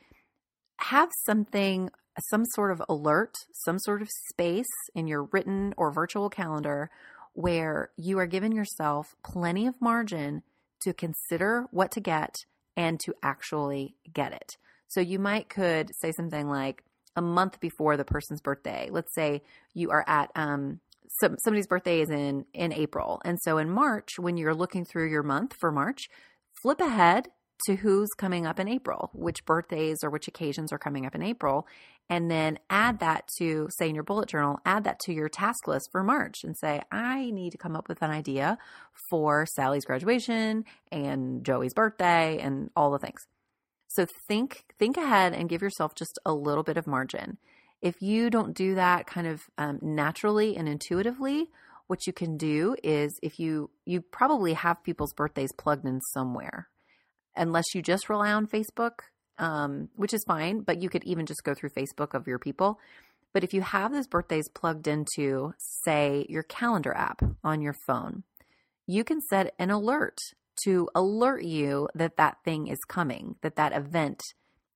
have 0.79 1.09
something, 1.25 1.89
some 2.31 2.45
sort 2.45 2.73
of 2.73 2.83
alert, 2.89 3.35
some 3.53 3.79
sort 3.79 4.03
of 4.03 4.09
space 4.29 4.67
in 4.95 5.07
your 5.07 5.29
written 5.33 5.73
or 5.77 5.93
virtual 5.93 6.29
calendar 6.29 6.91
where 7.35 7.91
you 7.97 8.19
are 8.19 8.27
giving 8.27 8.53
yourself 8.53 9.15
plenty 9.25 9.67
of 9.67 9.81
margin 9.81 10.43
to 10.83 10.93
consider 10.93 11.67
what 11.71 11.91
to 11.93 12.01
get 12.01 12.35
and 12.77 12.99
to 13.01 13.15
actually 13.23 13.97
get 14.12 14.33
it. 14.33 14.57
So 14.89 15.01
you 15.01 15.19
might 15.19 15.49
could 15.49 15.91
say 16.01 16.12
something 16.12 16.49
like 16.49 16.85
a 17.17 17.23
month 17.23 17.61
before 17.61 17.97
the 17.97 18.05
person's 18.05 18.41
birthday. 18.41 18.89
Let's 18.91 19.15
say 19.15 19.43
you 19.75 19.91
are 19.91 20.05
at 20.07 20.31
um 20.35 20.81
some, 21.21 21.37
somebody's 21.45 21.67
birthday 21.67 22.01
is 22.01 22.11
in 22.11 22.47
in 22.55 22.73
April. 22.73 23.21
And 23.25 23.39
so 23.43 23.59
in 23.59 23.71
March 23.71 24.19
when 24.19 24.37
you're 24.37 24.55
looking 24.55 24.85
through 24.85 25.11
your 25.11 25.23
month 25.23 25.55
for 25.59 25.71
March, 25.71 26.09
flip 26.62 26.81
ahead 26.81 27.29
to 27.67 27.77
who's 27.77 28.09
coming 28.17 28.47
up 28.47 28.59
in 28.59 28.69
April, 28.69 29.11
which 29.15 29.45
birthdays 29.45 29.99
or 30.03 30.11
which 30.11 30.29
occasions 30.29 30.73
are 30.73 30.79
coming 30.79 31.07
up 31.07 31.15
in 31.15 31.23
April, 31.23 31.67
and 32.12 32.31
then 32.31 32.59
add 32.69 32.99
that 32.99 33.26
to, 33.38 33.69
say, 33.71 33.88
in 33.88 33.95
your 33.95 34.04
bullet 34.04 34.28
journal, 34.28 34.61
add 34.66 34.85
that 34.85 35.00
to 35.00 35.14
your 35.14 35.31
task 35.31 35.66
list 35.66 35.88
for 35.90 36.04
March 36.04 36.45
and 36.45 36.54
say, 36.54 36.83
I 36.92 37.31
need 37.31 37.52
to 37.52 37.57
come 37.57 37.75
up 37.75 37.88
with 37.88 38.02
an 38.02 38.11
idea 38.11 38.59
for 39.09 39.47
Sally's 39.47 39.87
graduation 39.87 40.66
and 40.90 41.42
Joey's 41.42 41.73
birthday 41.73 42.38
and 42.38 42.69
all 42.76 42.90
the 42.90 42.99
things. 42.99 43.23
So 43.88 44.04
think 44.28 44.66
think 44.78 44.99
ahead 44.99 45.33
and 45.33 45.49
give 45.49 45.62
yourself 45.62 45.95
just 45.95 46.19
a 46.26 46.35
little 46.35 46.62
bit 46.62 46.76
of 46.76 46.87
margin. 46.87 47.38
If 47.81 48.02
you 48.02 48.28
don't 48.28 48.54
do 48.54 48.75
that 48.75 49.07
kind 49.07 49.26
of 49.26 49.40
um, 49.57 49.78
naturally 49.81 50.54
and 50.54 50.69
intuitively, 50.69 51.49
what 51.87 52.07
you 52.07 52.12
can 52.12 52.37
do 52.37 52.76
is 52.85 53.19
if 53.23 53.38
you 53.38 53.71
you 53.87 54.02
probably 54.02 54.52
have 54.52 54.85
people's 54.85 55.14
birthdays 55.14 55.52
plugged 55.57 55.87
in 55.87 56.02
somewhere 56.12 56.69
unless 57.35 57.75
you 57.75 57.81
just 57.81 58.11
rely 58.11 58.33
on 58.33 58.47
Facebook, 58.47 58.99
um, 59.39 59.89
which 59.97 60.15
is 60.15 60.25
fine, 60.27 60.61
but 60.61 60.83
you 60.83 60.89
could 60.89 61.05
even 61.05 61.27
just 61.27 61.45
go 61.45 61.55
through 61.55 61.71
Facebook 61.71 62.15
of 62.15 62.27
your 62.27 62.39
people. 62.39 62.79
But 63.33 63.45
if 63.45 63.55
you 63.55 63.62
have 63.62 63.93
those 63.93 64.07
birthdays 64.07 64.49
plugged 64.49 64.87
into, 64.87 65.55
say, 65.59 66.27
your 66.29 66.43
calendar 66.43 66.95
app 66.95 67.23
on 67.43 67.62
your 67.62 67.75
phone, 67.87 68.25
you 68.87 69.05
can 69.05 69.21
set 69.21 69.55
an 69.59 69.71
alert 69.71 70.19
to 70.65 70.89
alert 70.95 71.45
you 71.45 71.89
that 71.95 72.17
that 72.19 72.37
thing 72.45 72.67
is 72.67 72.79
coming, 72.87 73.37
that 73.43 73.57
that 73.57 73.73
event 73.73 74.23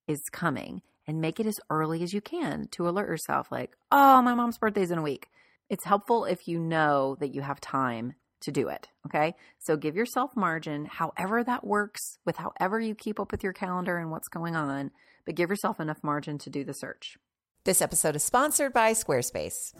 is 0.08 0.22
coming, 0.32 0.80
and 1.06 1.20
make 1.20 1.38
it 1.38 1.46
as 1.46 1.60
early 1.70 2.02
as 2.02 2.12
you 2.12 2.20
can 2.20 2.66
to 2.72 2.88
alert 2.88 3.08
yourself, 3.08 3.52
like, 3.52 3.76
oh, 3.92 4.22
my 4.22 4.34
mom's 4.34 4.58
birthday's 4.58 4.90
in 4.90 4.98
a 4.98 5.02
week. 5.02 5.28
It's 5.68 5.84
helpful 5.84 6.24
if 6.24 6.48
you 6.48 6.58
know 6.58 7.16
that 7.20 7.34
you 7.34 7.42
have 7.42 7.60
time 7.60 8.14
to 8.46 8.52
do 8.52 8.68
it. 8.68 8.88
Okay. 9.06 9.34
So 9.58 9.76
give 9.76 9.96
yourself 9.96 10.36
margin, 10.36 10.86
however 10.86 11.42
that 11.44 11.66
works 11.66 12.18
with 12.24 12.36
however 12.36 12.80
you 12.80 12.94
keep 12.94 13.20
up 13.20 13.32
with 13.32 13.42
your 13.42 13.52
calendar 13.52 13.98
and 13.98 14.10
what's 14.10 14.28
going 14.28 14.54
on, 14.54 14.92
but 15.24 15.34
give 15.34 15.50
yourself 15.50 15.80
enough 15.80 16.02
margin 16.02 16.38
to 16.38 16.50
do 16.50 16.62
the 16.64 16.72
search. 16.72 17.18
This 17.64 17.82
episode 17.82 18.14
is 18.14 18.22
sponsored 18.22 18.72
by 18.72 18.92
Squarespace. 18.92 19.74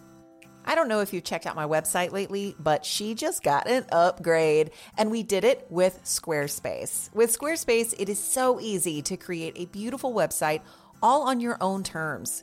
I 0.64 0.74
don't 0.74 0.88
know 0.88 0.98
if 0.98 1.12
you 1.12 1.20
checked 1.20 1.46
out 1.46 1.54
my 1.54 1.64
website 1.64 2.10
lately, 2.10 2.56
but 2.58 2.84
she 2.84 3.14
just 3.14 3.44
got 3.44 3.68
an 3.68 3.86
upgrade 3.92 4.72
and 4.98 5.12
we 5.12 5.22
did 5.22 5.44
it 5.44 5.64
with 5.70 6.02
Squarespace. 6.02 7.14
With 7.14 7.38
Squarespace, 7.38 7.94
it 8.00 8.08
is 8.08 8.18
so 8.18 8.58
easy 8.58 9.00
to 9.02 9.16
create 9.16 9.54
a 9.56 9.66
beautiful 9.66 10.12
website 10.12 10.62
all 11.00 11.22
on 11.22 11.38
your 11.38 11.56
own 11.60 11.84
terms. 11.84 12.42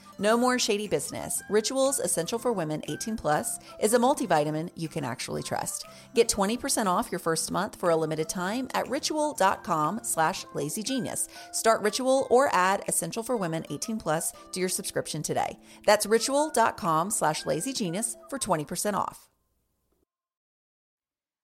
No 0.21 0.37
more 0.37 0.59
shady 0.59 0.87
business. 0.87 1.41
Rituals 1.49 1.97
Essential 1.97 2.37
for 2.37 2.53
Women 2.53 2.83
18 2.87 3.17
Plus 3.17 3.57
is 3.79 3.95
a 3.95 3.97
multivitamin 3.97 4.69
you 4.75 4.87
can 4.87 5.03
actually 5.03 5.41
trust. 5.41 5.83
Get 6.13 6.29
20% 6.29 6.85
off 6.85 7.11
your 7.11 7.17
first 7.17 7.49
month 7.49 7.79
for 7.79 7.89
a 7.89 7.95
limited 7.95 8.29
time 8.29 8.67
at 8.75 8.87
ritual.com 8.87 10.01
slash 10.03 10.45
lazygenius. 10.53 11.27
Start 11.51 11.81
Ritual 11.81 12.27
or 12.29 12.53
add 12.53 12.83
Essential 12.87 13.23
for 13.23 13.35
Women 13.35 13.65
18 13.71 13.97
Plus 13.97 14.31
to 14.51 14.59
your 14.59 14.69
subscription 14.69 15.23
today. 15.23 15.57
That's 15.87 16.05
ritual.com 16.05 17.09
slash 17.09 17.45
lazygenius 17.45 18.13
for 18.29 18.37
20% 18.37 18.93
off. 18.93 19.27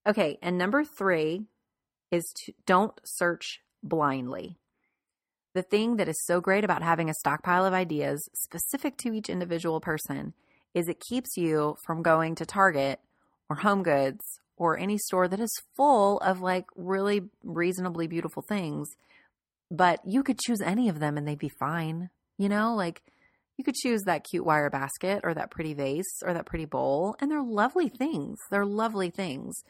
Okay, 0.07 0.37
and 0.43 0.55
number 0.55 0.83
three 0.83 1.47
is 2.11 2.31
to 2.33 2.53
don't 2.67 2.93
search 3.03 3.61
blindly. 3.81 4.59
The 5.57 5.63
thing 5.63 5.95
that 5.95 6.07
is 6.07 6.23
so 6.23 6.39
great 6.39 6.63
about 6.63 6.83
having 6.83 7.09
a 7.09 7.15
stockpile 7.15 7.65
of 7.65 7.73
ideas 7.73 8.29
specific 8.35 8.95
to 8.97 9.11
each 9.11 9.27
individual 9.27 9.81
person 9.81 10.35
is 10.75 10.87
it 10.87 11.01
keeps 11.09 11.35
you 11.35 11.77
from 11.83 12.03
going 12.03 12.35
to 12.35 12.45
Target 12.45 12.99
or 13.49 13.55
Home 13.55 13.81
Goods 13.81 14.23
or 14.55 14.77
any 14.77 14.99
store 14.99 15.27
that 15.27 15.39
is 15.39 15.63
full 15.75 16.19
of 16.19 16.41
like 16.41 16.65
really 16.75 17.21
reasonably 17.43 18.05
beautiful 18.05 18.43
things, 18.47 18.87
but 19.71 19.99
you 20.05 20.21
could 20.21 20.37
choose 20.37 20.61
any 20.61 20.89
of 20.89 20.99
them 20.99 21.17
and 21.17 21.27
they'd 21.27 21.39
be 21.39 21.49
fine. 21.49 22.11
You 22.37 22.49
know, 22.49 22.75
like 22.75 23.01
you 23.57 23.63
could 23.63 23.73
choose 23.73 24.03
that 24.03 24.27
cute 24.29 24.45
wire 24.45 24.69
basket 24.69 25.21
or 25.23 25.33
that 25.33 25.49
pretty 25.49 25.73
vase 25.73 26.21
or 26.23 26.35
that 26.35 26.45
pretty 26.45 26.65
bowl, 26.65 27.15
and 27.19 27.31
they're 27.31 27.41
lovely 27.41 27.89
things. 27.89 28.37
They're 28.51 28.63
lovely 28.63 29.09
things. 29.09 29.63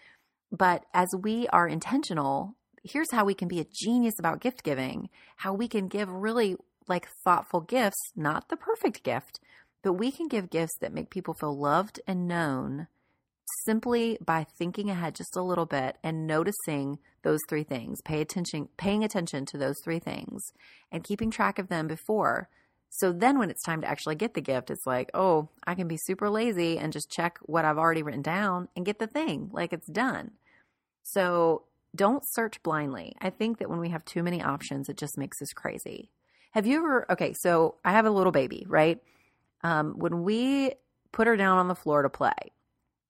But 0.52 0.84
as 0.94 1.08
we 1.18 1.48
are 1.48 1.66
intentional 1.66 2.58
here's 2.90 3.12
how 3.12 3.26
we 3.26 3.34
can 3.34 3.48
be 3.48 3.60
a 3.60 3.68
genius 3.72 4.20
about 4.20 4.42
gift 4.42 4.64
giving, 4.64 5.10
how 5.38 5.54
we 5.54 5.68
can 5.68 5.88
give 5.88 6.10
really 6.10 6.56
like 6.88 7.08
thoughtful 7.24 7.62
gifts, 7.62 8.12
not 8.16 8.50
the 8.50 8.58
perfect 8.58 9.04
gift, 9.04 9.40
but 9.84 9.94
we 9.94 10.12
can 10.12 10.28
give 10.28 10.50
gifts 10.50 10.78
that 10.80 10.94
make 10.94 11.10
people 11.10 11.34
feel 11.34 11.58
loved 11.58 12.00
and 12.08 12.28
known 12.28 12.88
simply 13.66 14.18
by 14.24 14.46
thinking 14.58 14.90
ahead 14.90 15.16
just 15.16 15.36
a 15.36 15.42
little 15.42 15.66
bit 15.66 15.98
and 16.04 16.28
noticing 16.28 17.00
those 17.24 17.40
three 17.48 17.64
things 17.64 18.02
pay 18.02 18.22
attention 18.22 18.68
paying 18.78 19.04
attention 19.04 19.46
to 19.46 19.58
those 19.58 19.78
three 19.84 20.00
things 20.00 20.52
and 20.92 21.04
keeping 21.04 21.32
track 21.32 21.58
of 21.58 21.70
them 21.70 21.88
before. 21.88 22.50
So 22.90 23.12
then 23.12 23.38
when 23.38 23.50
it's 23.50 23.64
time 23.64 23.82
to 23.82 23.88
actually 23.88 24.16
get 24.16 24.34
the 24.34 24.42
gift 24.42 24.70
it's 24.70 24.86
like 24.86 25.10
oh 25.14 25.50
i 25.66 25.76
can 25.76 25.88
be 25.88 25.98
super 25.98 26.30
lazy 26.30 26.78
and 26.78 26.92
just 26.92 27.10
check 27.10 27.38
what 27.44 27.66
i've 27.66 27.78
already 27.78 28.04
written 28.04 28.22
down 28.22 28.68
and 28.76 28.86
get 28.86 29.00
the 29.00 29.08
thing 29.08 29.50
like 29.54 29.72
it's 29.72 29.88
done. 29.88 30.32
So 31.04 31.64
don't 31.96 32.24
search 32.26 32.62
blindly. 32.64 33.16
I 33.20 33.30
think 33.30 33.60
that 33.60 33.70
when 33.70 33.80
we 33.80 33.90
have 33.90 34.06
too 34.06 34.24
many 34.24 34.42
options, 34.42 34.90
it 34.90 34.98
just 34.98 35.18
makes 35.18 35.42
us 35.42 35.54
crazy. 35.54 36.12
Have 36.52 36.66
you 36.66 36.78
ever, 36.78 37.12
okay, 37.12 37.34
so 37.34 37.76
I 37.84 37.92
have 37.92 38.06
a 38.06 38.12
little 38.12 38.32
baby, 38.32 38.66
right? 38.68 39.00
Um, 39.64 39.96
when 39.98 40.24
we 40.24 40.74
put 41.12 41.28
her 41.28 41.36
down 41.36 41.58
on 41.58 41.68
the 41.68 41.76
floor 41.76 42.04
to 42.04 42.10
play, 42.10 42.54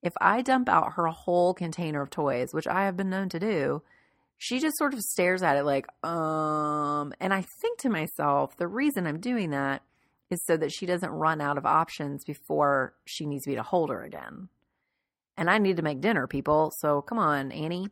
if 0.01 0.13
I 0.21 0.41
dump 0.41 0.69
out 0.69 0.93
her 0.93 1.07
whole 1.07 1.53
container 1.53 2.01
of 2.01 2.09
toys, 2.09 2.53
which 2.53 2.67
I 2.67 2.85
have 2.85 2.95
been 2.97 3.09
known 3.09 3.29
to 3.29 3.39
do, 3.39 3.81
she 4.37 4.59
just 4.59 4.77
sort 4.77 4.93
of 4.93 5.01
stares 5.01 5.41
at 5.41 5.57
it 5.57 5.63
like, 5.63 5.87
um, 6.05 7.13
and 7.19 7.33
I 7.33 7.41
think 7.41 7.79
to 7.79 7.89
myself, 7.89 8.55
the 8.57 8.67
reason 8.67 9.07
I'm 9.07 9.19
doing 9.19 9.49
that 9.49 9.81
is 10.29 10.43
so 10.45 10.57
that 10.57 10.71
she 10.71 10.85
doesn't 10.85 11.09
run 11.09 11.41
out 11.41 11.57
of 11.57 11.65
options 11.65 12.23
before 12.23 12.93
she 13.05 13.25
needs 13.25 13.47
me 13.47 13.55
to 13.55 13.63
hold 13.63 13.89
her 13.89 14.03
again. 14.03 14.49
And 15.37 15.49
I 15.49 15.57
need 15.57 15.77
to 15.77 15.83
make 15.83 16.01
dinner, 16.01 16.27
people. 16.27 16.71
So 16.77 17.01
come 17.01 17.17
on, 17.17 17.51
Annie. 17.51 17.87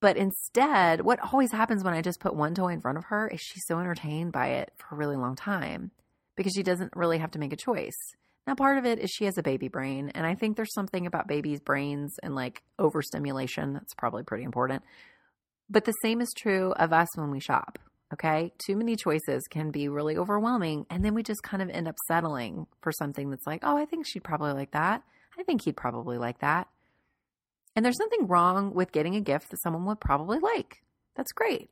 But 0.00 0.16
instead, 0.16 1.02
what 1.02 1.20
always 1.32 1.52
happens 1.52 1.84
when 1.84 1.94
I 1.94 2.00
just 2.00 2.20
put 2.20 2.34
one 2.34 2.54
toy 2.54 2.72
in 2.72 2.80
front 2.80 2.98
of 2.98 3.04
her 3.04 3.28
is 3.28 3.40
she's 3.40 3.64
so 3.66 3.78
entertained 3.78 4.32
by 4.32 4.48
it 4.48 4.72
for 4.78 4.94
a 4.94 4.98
really 4.98 5.16
long 5.16 5.36
time 5.36 5.90
because 6.36 6.54
she 6.54 6.62
doesn't 6.62 6.96
really 6.96 7.18
have 7.18 7.32
to 7.32 7.38
make 7.38 7.52
a 7.52 7.56
choice. 7.56 7.98
Now, 8.46 8.54
part 8.54 8.78
of 8.78 8.86
it 8.86 8.98
is 8.98 9.10
she 9.10 9.26
has 9.26 9.36
a 9.36 9.42
baby 9.42 9.68
brain, 9.68 10.10
and 10.14 10.26
I 10.26 10.34
think 10.34 10.56
there's 10.56 10.72
something 10.72 11.06
about 11.06 11.28
babies' 11.28 11.60
brains 11.60 12.16
and 12.22 12.34
like 12.34 12.62
overstimulation 12.78 13.74
that's 13.74 13.94
probably 13.94 14.22
pretty 14.22 14.44
important. 14.44 14.82
But 15.68 15.84
the 15.84 15.92
same 16.02 16.20
is 16.20 16.32
true 16.36 16.72
of 16.72 16.92
us 16.92 17.08
when 17.16 17.30
we 17.30 17.38
shop. 17.38 17.78
Okay. 18.12 18.52
Too 18.58 18.74
many 18.74 18.96
choices 18.96 19.46
can 19.48 19.70
be 19.70 19.88
really 19.88 20.16
overwhelming. 20.16 20.84
And 20.90 21.04
then 21.04 21.14
we 21.14 21.22
just 21.22 21.44
kind 21.44 21.62
of 21.62 21.70
end 21.70 21.86
up 21.86 21.94
settling 22.08 22.66
for 22.80 22.90
something 22.90 23.30
that's 23.30 23.46
like, 23.46 23.60
oh, 23.62 23.76
I 23.76 23.84
think 23.84 24.04
she'd 24.04 24.24
probably 24.24 24.52
like 24.52 24.72
that. 24.72 25.04
I 25.38 25.44
think 25.44 25.62
he'd 25.62 25.76
probably 25.76 26.18
like 26.18 26.40
that. 26.40 26.66
And 27.74 27.84
there's 27.84 27.98
nothing 27.98 28.26
wrong 28.26 28.74
with 28.74 28.92
getting 28.92 29.14
a 29.14 29.20
gift 29.20 29.50
that 29.50 29.62
someone 29.62 29.84
would 29.86 30.00
probably 30.00 30.38
like. 30.38 30.82
That's 31.16 31.32
great. 31.32 31.70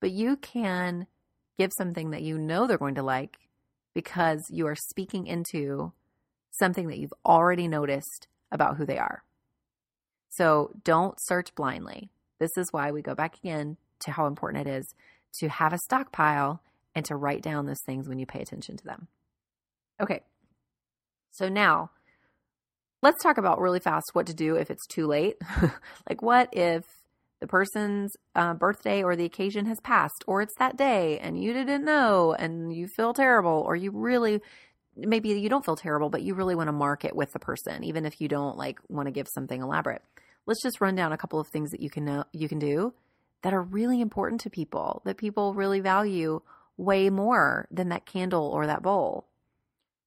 But 0.00 0.10
you 0.10 0.36
can 0.36 1.06
give 1.58 1.72
something 1.76 2.10
that 2.10 2.22
you 2.22 2.38
know 2.38 2.66
they're 2.66 2.78
going 2.78 2.94
to 2.96 3.02
like 3.02 3.38
because 3.94 4.44
you 4.50 4.66
are 4.66 4.76
speaking 4.76 5.26
into 5.26 5.92
something 6.50 6.88
that 6.88 6.98
you've 6.98 7.14
already 7.24 7.68
noticed 7.68 8.28
about 8.52 8.76
who 8.76 8.86
they 8.86 8.98
are. 8.98 9.22
So 10.28 10.72
don't 10.84 11.16
search 11.20 11.54
blindly. 11.54 12.10
This 12.38 12.56
is 12.56 12.68
why 12.70 12.90
we 12.90 13.02
go 13.02 13.14
back 13.14 13.36
again 13.38 13.76
to 14.00 14.12
how 14.12 14.26
important 14.26 14.66
it 14.66 14.70
is 14.70 14.94
to 15.40 15.48
have 15.48 15.72
a 15.72 15.78
stockpile 15.78 16.62
and 16.94 17.04
to 17.06 17.16
write 17.16 17.42
down 17.42 17.66
those 17.66 17.82
things 17.84 18.08
when 18.08 18.18
you 18.18 18.26
pay 18.26 18.40
attention 18.40 18.76
to 18.76 18.84
them. 18.84 19.08
Okay. 20.00 20.22
So 21.30 21.48
now 21.48 21.90
let's 23.02 23.22
talk 23.22 23.38
about 23.38 23.60
really 23.60 23.80
fast 23.80 24.10
what 24.12 24.26
to 24.26 24.34
do 24.34 24.56
if 24.56 24.70
it's 24.70 24.86
too 24.86 25.06
late. 25.06 25.36
like, 26.08 26.22
what 26.22 26.48
if 26.52 26.84
the 27.40 27.46
person's 27.46 28.16
uh, 28.34 28.54
birthday 28.54 29.02
or 29.02 29.14
the 29.14 29.24
occasion 29.24 29.66
has 29.66 29.80
passed, 29.80 30.24
or 30.26 30.42
it's 30.42 30.54
that 30.58 30.76
day 30.76 31.18
and 31.18 31.40
you 31.40 31.52
didn't 31.52 31.84
know 31.84 32.34
and 32.34 32.72
you 32.72 32.88
feel 32.88 33.14
terrible, 33.14 33.62
or 33.66 33.76
you 33.76 33.90
really 33.90 34.40
maybe 34.96 35.28
you 35.28 35.48
don't 35.48 35.64
feel 35.64 35.76
terrible, 35.76 36.10
but 36.10 36.22
you 36.22 36.34
really 36.34 36.56
want 36.56 36.66
to 36.66 36.72
mark 36.72 37.04
it 37.04 37.14
with 37.14 37.32
the 37.32 37.38
person, 37.38 37.84
even 37.84 38.04
if 38.04 38.20
you 38.20 38.26
don't 38.26 38.56
like 38.56 38.80
want 38.88 39.06
to 39.06 39.12
give 39.12 39.28
something 39.28 39.62
elaborate. 39.62 40.02
Let's 40.46 40.62
just 40.62 40.80
run 40.80 40.96
down 40.96 41.12
a 41.12 41.18
couple 41.18 41.38
of 41.38 41.48
things 41.48 41.70
that 41.70 41.80
you 41.80 41.90
can 41.90 42.04
know 42.04 42.24
you 42.32 42.48
can 42.48 42.58
do 42.58 42.94
that 43.42 43.54
are 43.54 43.62
really 43.62 44.00
important 44.00 44.40
to 44.40 44.50
people 44.50 45.02
that 45.04 45.16
people 45.16 45.54
really 45.54 45.78
value 45.78 46.40
way 46.76 47.10
more 47.10 47.68
than 47.70 47.88
that 47.90 48.06
candle 48.06 48.46
or 48.46 48.66
that 48.66 48.82
bowl. 48.82 49.26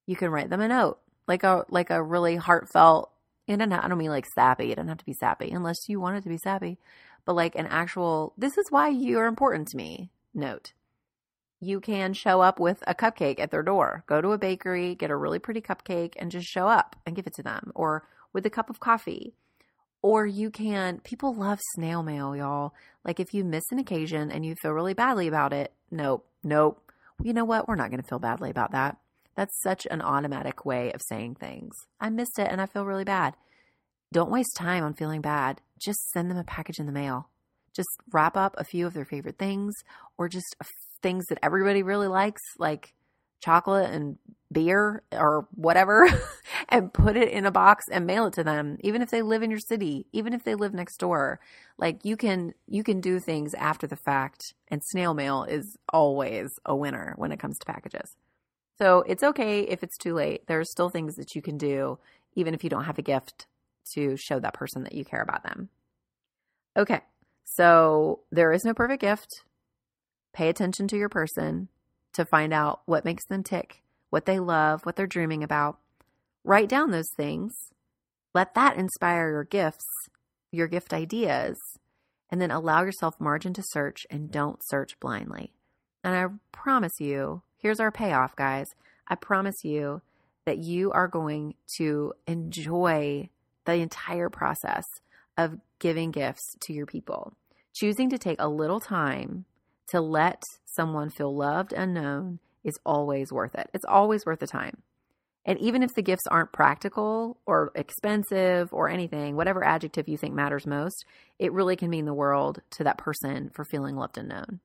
You 0.05 0.17
can 0.17 0.29
write 0.29 0.49
them 0.49 0.61
a 0.61 0.67
note 0.67 0.99
like 1.31 1.43
a 1.43 1.63
like 1.69 1.89
a 1.89 2.03
really 2.03 2.35
heartfelt 2.35 3.09
And 3.47 3.61
I 3.73 3.87
don't 3.87 3.97
mean 3.97 4.09
like 4.09 4.25
sappy. 4.35 4.71
It 4.71 4.75
doesn't 4.75 4.89
have 4.89 4.97
to 4.97 5.05
be 5.05 5.13
sappy 5.13 5.49
unless 5.49 5.87
you 5.87 6.01
want 6.01 6.17
it 6.17 6.23
to 6.23 6.29
be 6.29 6.37
sappy. 6.37 6.77
But 7.25 7.35
like 7.35 7.55
an 7.55 7.67
actual, 7.67 8.33
this 8.37 8.57
is 8.57 8.65
why 8.69 8.89
you're 8.89 9.27
important 9.27 9.69
to 9.69 9.77
me 9.77 10.09
note. 10.33 10.73
You 11.61 11.79
can 11.79 12.13
show 12.13 12.41
up 12.41 12.59
with 12.59 12.83
a 12.85 12.95
cupcake 12.95 13.39
at 13.39 13.51
their 13.51 13.63
door. 13.63 14.03
Go 14.07 14.19
to 14.19 14.31
a 14.31 14.37
bakery, 14.37 14.95
get 14.95 15.11
a 15.11 15.15
really 15.15 15.39
pretty 15.39 15.61
cupcake, 15.61 16.15
and 16.17 16.31
just 16.31 16.47
show 16.47 16.67
up 16.67 16.95
and 17.05 17.15
give 17.15 17.27
it 17.27 17.35
to 17.35 17.43
them. 17.43 17.71
Or 17.75 18.07
with 18.33 18.45
a 18.45 18.49
cup 18.49 18.69
of 18.69 18.79
coffee. 18.79 19.33
Or 20.01 20.25
you 20.25 20.49
can, 20.49 20.99
people 20.99 21.33
love 21.33 21.59
snail 21.75 22.03
mail, 22.03 22.35
y'all. 22.35 22.73
Like 23.05 23.19
if 23.19 23.33
you 23.33 23.43
miss 23.45 23.63
an 23.71 23.79
occasion 23.79 24.31
and 24.31 24.43
you 24.45 24.55
feel 24.61 24.71
really 24.71 24.95
badly 24.95 25.27
about 25.27 25.53
it, 25.53 25.71
nope, 25.91 26.25
nope. 26.43 26.91
You 27.21 27.33
know 27.33 27.45
what? 27.45 27.67
We're 27.67 27.75
not 27.75 27.91
going 27.91 28.01
to 28.01 28.07
feel 28.07 28.19
badly 28.19 28.49
about 28.49 28.71
that. 28.71 28.97
That's 29.35 29.61
such 29.61 29.87
an 29.89 30.01
automatic 30.01 30.65
way 30.65 30.91
of 30.91 31.01
saying 31.01 31.35
things. 31.35 31.75
I 31.99 32.09
missed 32.09 32.37
it 32.39 32.47
and 32.51 32.61
I 32.61 32.65
feel 32.65 32.85
really 32.85 33.03
bad. 33.03 33.35
Don't 34.13 34.31
waste 34.31 34.55
time 34.57 34.83
on 34.83 34.93
feeling 34.93 35.21
bad. 35.21 35.61
Just 35.79 36.09
send 36.11 36.29
them 36.29 36.37
a 36.37 36.43
package 36.43 36.79
in 36.79 36.85
the 36.85 36.91
mail. 36.91 37.29
Just 37.73 37.89
wrap 38.11 38.35
up 38.35 38.55
a 38.57 38.65
few 38.65 38.85
of 38.85 38.93
their 38.93 39.05
favorite 39.05 39.37
things 39.37 39.73
or 40.17 40.27
just 40.27 40.55
things 41.01 41.25
that 41.27 41.39
everybody 41.41 41.81
really 41.81 42.07
likes, 42.07 42.41
like 42.59 42.93
chocolate 43.41 43.89
and 43.91 44.17
beer 44.51 45.01
or 45.11 45.47
whatever 45.55 46.07
and 46.69 46.93
put 46.93 47.15
it 47.15 47.29
in 47.29 47.45
a 47.45 47.51
box 47.51 47.85
and 47.91 48.05
mail 48.05 48.27
it 48.27 48.33
to 48.33 48.43
them 48.43 48.77
even 48.81 49.01
if 49.01 49.09
they 49.09 49.21
live 49.21 49.41
in 49.41 49.49
your 49.49 49.59
city 49.59 50.05
even 50.11 50.33
if 50.33 50.43
they 50.43 50.55
live 50.55 50.73
next 50.73 50.97
door 50.97 51.39
like 51.77 52.03
you 52.03 52.17
can 52.17 52.53
you 52.67 52.83
can 52.83 52.99
do 52.99 53.19
things 53.19 53.53
after 53.53 53.87
the 53.87 53.95
fact 53.95 54.53
and 54.67 54.81
snail 54.83 55.13
mail 55.13 55.43
is 55.43 55.77
always 55.91 56.51
a 56.65 56.75
winner 56.75 57.13
when 57.17 57.31
it 57.31 57.39
comes 57.39 57.57
to 57.57 57.65
packages 57.65 58.15
so 58.81 59.03
it's 59.07 59.23
okay 59.23 59.61
if 59.61 59.83
it's 59.83 59.97
too 59.97 60.13
late 60.13 60.47
There 60.47 60.59
are 60.59 60.65
still 60.65 60.89
things 60.89 61.15
that 61.15 61.35
you 61.35 61.41
can 61.41 61.57
do 61.57 61.99
even 62.35 62.53
if 62.53 62.63
you 62.63 62.69
don't 62.69 62.85
have 62.85 62.97
a 62.97 63.03
gift 63.03 63.47
to 63.93 64.15
show 64.17 64.39
that 64.39 64.53
person 64.53 64.83
that 64.83 64.95
you 64.95 65.05
care 65.05 65.21
about 65.21 65.43
them 65.43 65.69
okay 66.77 67.01
so 67.43 68.21
there 68.31 68.51
is 68.51 68.63
no 68.63 68.73
perfect 68.73 69.01
gift 69.01 69.43
pay 70.33 70.49
attention 70.49 70.87
to 70.87 70.97
your 70.97 71.09
person 71.09 71.67
to 72.13 72.25
find 72.25 72.53
out 72.53 72.81
what 72.85 73.05
makes 73.05 73.25
them 73.25 73.43
tick, 73.43 73.81
what 74.09 74.25
they 74.25 74.39
love, 74.39 74.85
what 74.85 74.95
they're 74.95 75.07
dreaming 75.07 75.43
about. 75.43 75.79
Write 76.43 76.69
down 76.69 76.91
those 76.91 77.09
things. 77.15 77.53
Let 78.33 78.55
that 78.55 78.77
inspire 78.77 79.29
your 79.29 79.43
gifts, 79.43 79.85
your 80.51 80.67
gift 80.67 80.93
ideas, 80.93 81.57
and 82.29 82.41
then 82.41 82.51
allow 82.51 82.83
yourself 82.83 83.19
margin 83.19 83.53
to 83.53 83.63
search 83.63 84.05
and 84.09 84.31
don't 84.31 84.65
search 84.65 84.99
blindly. 84.99 85.53
And 86.03 86.15
I 86.15 86.25
promise 86.51 86.99
you, 86.99 87.43
here's 87.61 87.79
our 87.79 87.91
payoff, 87.91 88.35
guys. 88.35 88.67
I 89.07 89.15
promise 89.15 89.63
you 89.63 90.01
that 90.45 90.57
you 90.57 90.91
are 90.91 91.07
going 91.07 91.55
to 91.77 92.13
enjoy 92.27 93.29
the 93.65 93.75
entire 93.75 94.29
process 94.29 94.85
of 95.37 95.59
giving 95.79 96.11
gifts 96.11 96.55
to 96.61 96.73
your 96.73 96.85
people. 96.85 97.33
Choosing 97.73 98.09
to 98.09 98.17
take 98.17 98.39
a 98.39 98.47
little 98.47 98.79
time 98.79 99.45
to 99.89 100.01
let 100.01 100.41
someone 100.65 101.09
feel 101.09 101.35
loved 101.35 101.73
and 101.73 101.93
known 101.93 102.39
is 102.63 102.79
always 102.85 103.31
worth 103.31 103.55
it. 103.55 103.69
It's 103.73 103.85
always 103.85 104.25
worth 104.25 104.39
the 104.39 104.47
time. 104.47 104.81
And 105.45 105.57
even 105.59 105.81
if 105.81 105.95
the 105.95 106.03
gifts 106.03 106.27
aren't 106.29 106.51
practical 106.51 107.37
or 107.47 107.71
expensive 107.75 108.71
or 108.71 108.89
anything, 108.89 109.35
whatever 109.35 109.63
adjective 109.63 110.07
you 110.07 110.17
think 110.17 110.35
matters 110.35 110.67
most, 110.67 111.03
it 111.39 111.51
really 111.51 111.75
can 111.75 111.89
mean 111.89 112.05
the 112.05 112.13
world 112.13 112.61
to 112.71 112.83
that 112.83 112.99
person 112.99 113.49
for 113.53 113.65
feeling 113.65 113.95
loved 113.95 114.17
and 114.17 114.29
known. 114.29 114.59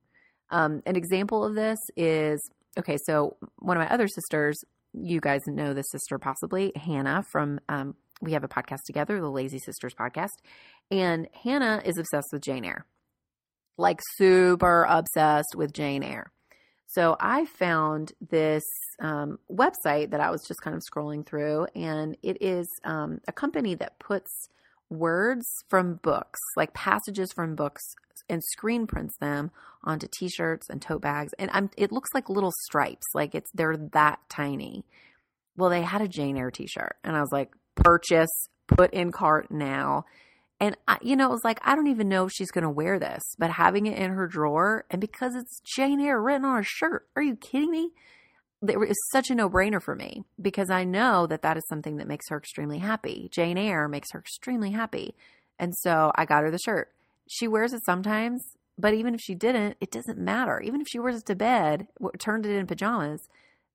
Um, 0.50 0.82
an 0.84 0.96
example 0.96 1.44
of 1.44 1.54
this 1.54 1.78
is 1.96 2.50
okay, 2.78 2.98
so 3.06 3.36
one 3.58 3.76
of 3.76 3.82
my 3.82 3.92
other 3.92 4.08
sisters, 4.08 4.58
you 4.92 5.20
guys 5.20 5.42
know 5.46 5.74
this 5.74 5.90
sister 5.90 6.18
possibly, 6.18 6.72
Hannah 6.76 7.24
from, 7.30 7.60
um, 7.68 7.94
we 8.20 8.32
have 8.32 8.44
a 8.44 8.48
podcast 8.48 8.84
together, 8.86 9.20
the 9.20 9.30
Lazy 9.30 9.58
Sisters 9.58 9.94
podcast. 9.94 10.28
And 10.90 11.28
Hannah 11.42 11.82
is 11.84 11.98
obsessed 11.98 12.28
with 12.32 12.42
Jane 12.42 12.64
Eyre 12.64 12.86
like 13.78 14.00
super 14.16 14.86
obsessed 14.88 15.54
with 15.54 15.72
Jane 15.72 16.02
Eyre. 16.02 16.32
So 16.86 17.16
I 17.20 17.46
found 17.46 18.12
this 18.30 18.64
um, 19.00 19.38
website 19.50 20.10
that 20.10 20.20
I 20.20 20.30
was 20.30 20.42
just 20.46 20.60
kind 20.62 20.76
of 20.76 20.82
scrolling 20.82 21.26
through, 21.26 21.66
and 21.74 22.16
it 22.22 22.38
is 22.40 22.66
um, 22.84 23.20
a 23.28 23.32
company 23.32 23.74
that 23.74 23.98
puts 23.98 24.30
words 24.90 25.46
from 25.68 25.94
books, 26.02 26.40
like 26.56 26.74
passages 26.74 27.32
from 27.32 27.54
books, 27.54 27.82
and 28.28 28.42
screen 28.42 28.86
prints 28.86 29.16
them 29.18 29.50
onto 29.84 30.08
T-shirts 30.18 30.68
and 30.68 30.82
tote 30.82 31.02
bags, 31.02 31.32
and 31.38 31.50
I'm, 31.52 31.70
it 31.76 31.92
looks 31.92 32.10
like 32.14 32.28
little 32.28 32.52
stripes, 32.64 33.06
like 33.14 33.34
it's 33.34 33.50
they're 33.54 33.76
that 33.92 34.18
tiny. 34.28 34.84
Well, 35.56 35.70
they 35.70 35.82
had 35.82 36.02
a 36.02 36.08
Jane 36.08 36.36
Eyre 36.36 36.50
T-shirt, 36.50 36.96
and 37.04 37.16
I 37.16 37.20
was 37.20 37.32
like, 37.32 37.52
purchase, 37.76 38.48
put 38.66 38.92
in 38.92 39.12
cart 39.12 39.50
now. 39.50 40.04
And, 40.58 40.76
I, 40.88 40.98
you 41.02 41.16
know, 41.16 41.26
it 41.26 41.32
was 41.32 41.44
like, 41.44 41.60
I 41.62 41.74
don't 41.74 41.86
even 41.86 42.08
know 42.08 42.26
if 42.26 42.32
she's 42.32 42.50
going 42.50 42.64
to 42.64 42.70
wear 42.70 42.98
this, 42.98 43.22
but 43.38 43.50
having 43.50 43.86
it 43.86 43.98
in 43.98 44.12
her 44.12 44.26
drawer, 44.26 44.86
and 44.90 45.00
because 45.00 45.34
it's 45.34 45.60
Jane 45.76 46.00
Eyre 46.00 46.20
written 46.20 46.44
on 46.44 46.56
her 46.56 46.62
shirt, 46.62 47.06
are 47.14 47.22
you 47.22 47.36
kidding 47.36 47.70
me? 47.70 47.90
It 48.66 48.78
was 48.78 48.96
such 49.12 49.30
a 49.30 49.34
no 49.34 49.50
brainer 49.50 49.82
for 49.82 49.94
me 49.94 50.24
because 50.40 50.70
I 50.70 50.84
know 50.84 51.26
that 51.26 51.42
that 51.42 51.56
is 51.56 51.66
something 51.68 51.96
that 51.96 52.08
makes 52.08 52.28
her 52.30 52.38
extremely 52.38 52.78
happy. 52.78 53.28
Jane 53.32 53.58
Eyre 53.58 53.88
makes 53.88 54.12
her 54.12 54.18
extremely 54.18 54.70
happy. 54.70 55.14
And 55.58 55.74
so 55.76 56.10
I 56.14 56.24
got 56.24 56.42
her 56.42 56.50
the 56.50 56.58
shirt. 56.58 56.92
She 57.28 57.48
wears 57.48 57.72
it 57.72 57.84
sometimes, 57.84 58.42
but 58.78 58.94
even 58.94 59.14
if 59.14 59.20
she 59.20 59.34
didn't, 59.34 59.76
it 59.80 59.90
doesn't 59.90 60.18
matter. 60.18 60.60
Even 60.60 60.80
if 60.80 60.86
she 60.88 60.98
wears 60.98 61.18
it 61.18 61.26
to 61.26 61.34
bed, 61.34 61.88
turned 62.18 62.46
it 62.46 62.56
in 62.56 62.66
pajamas, 62.66 63.20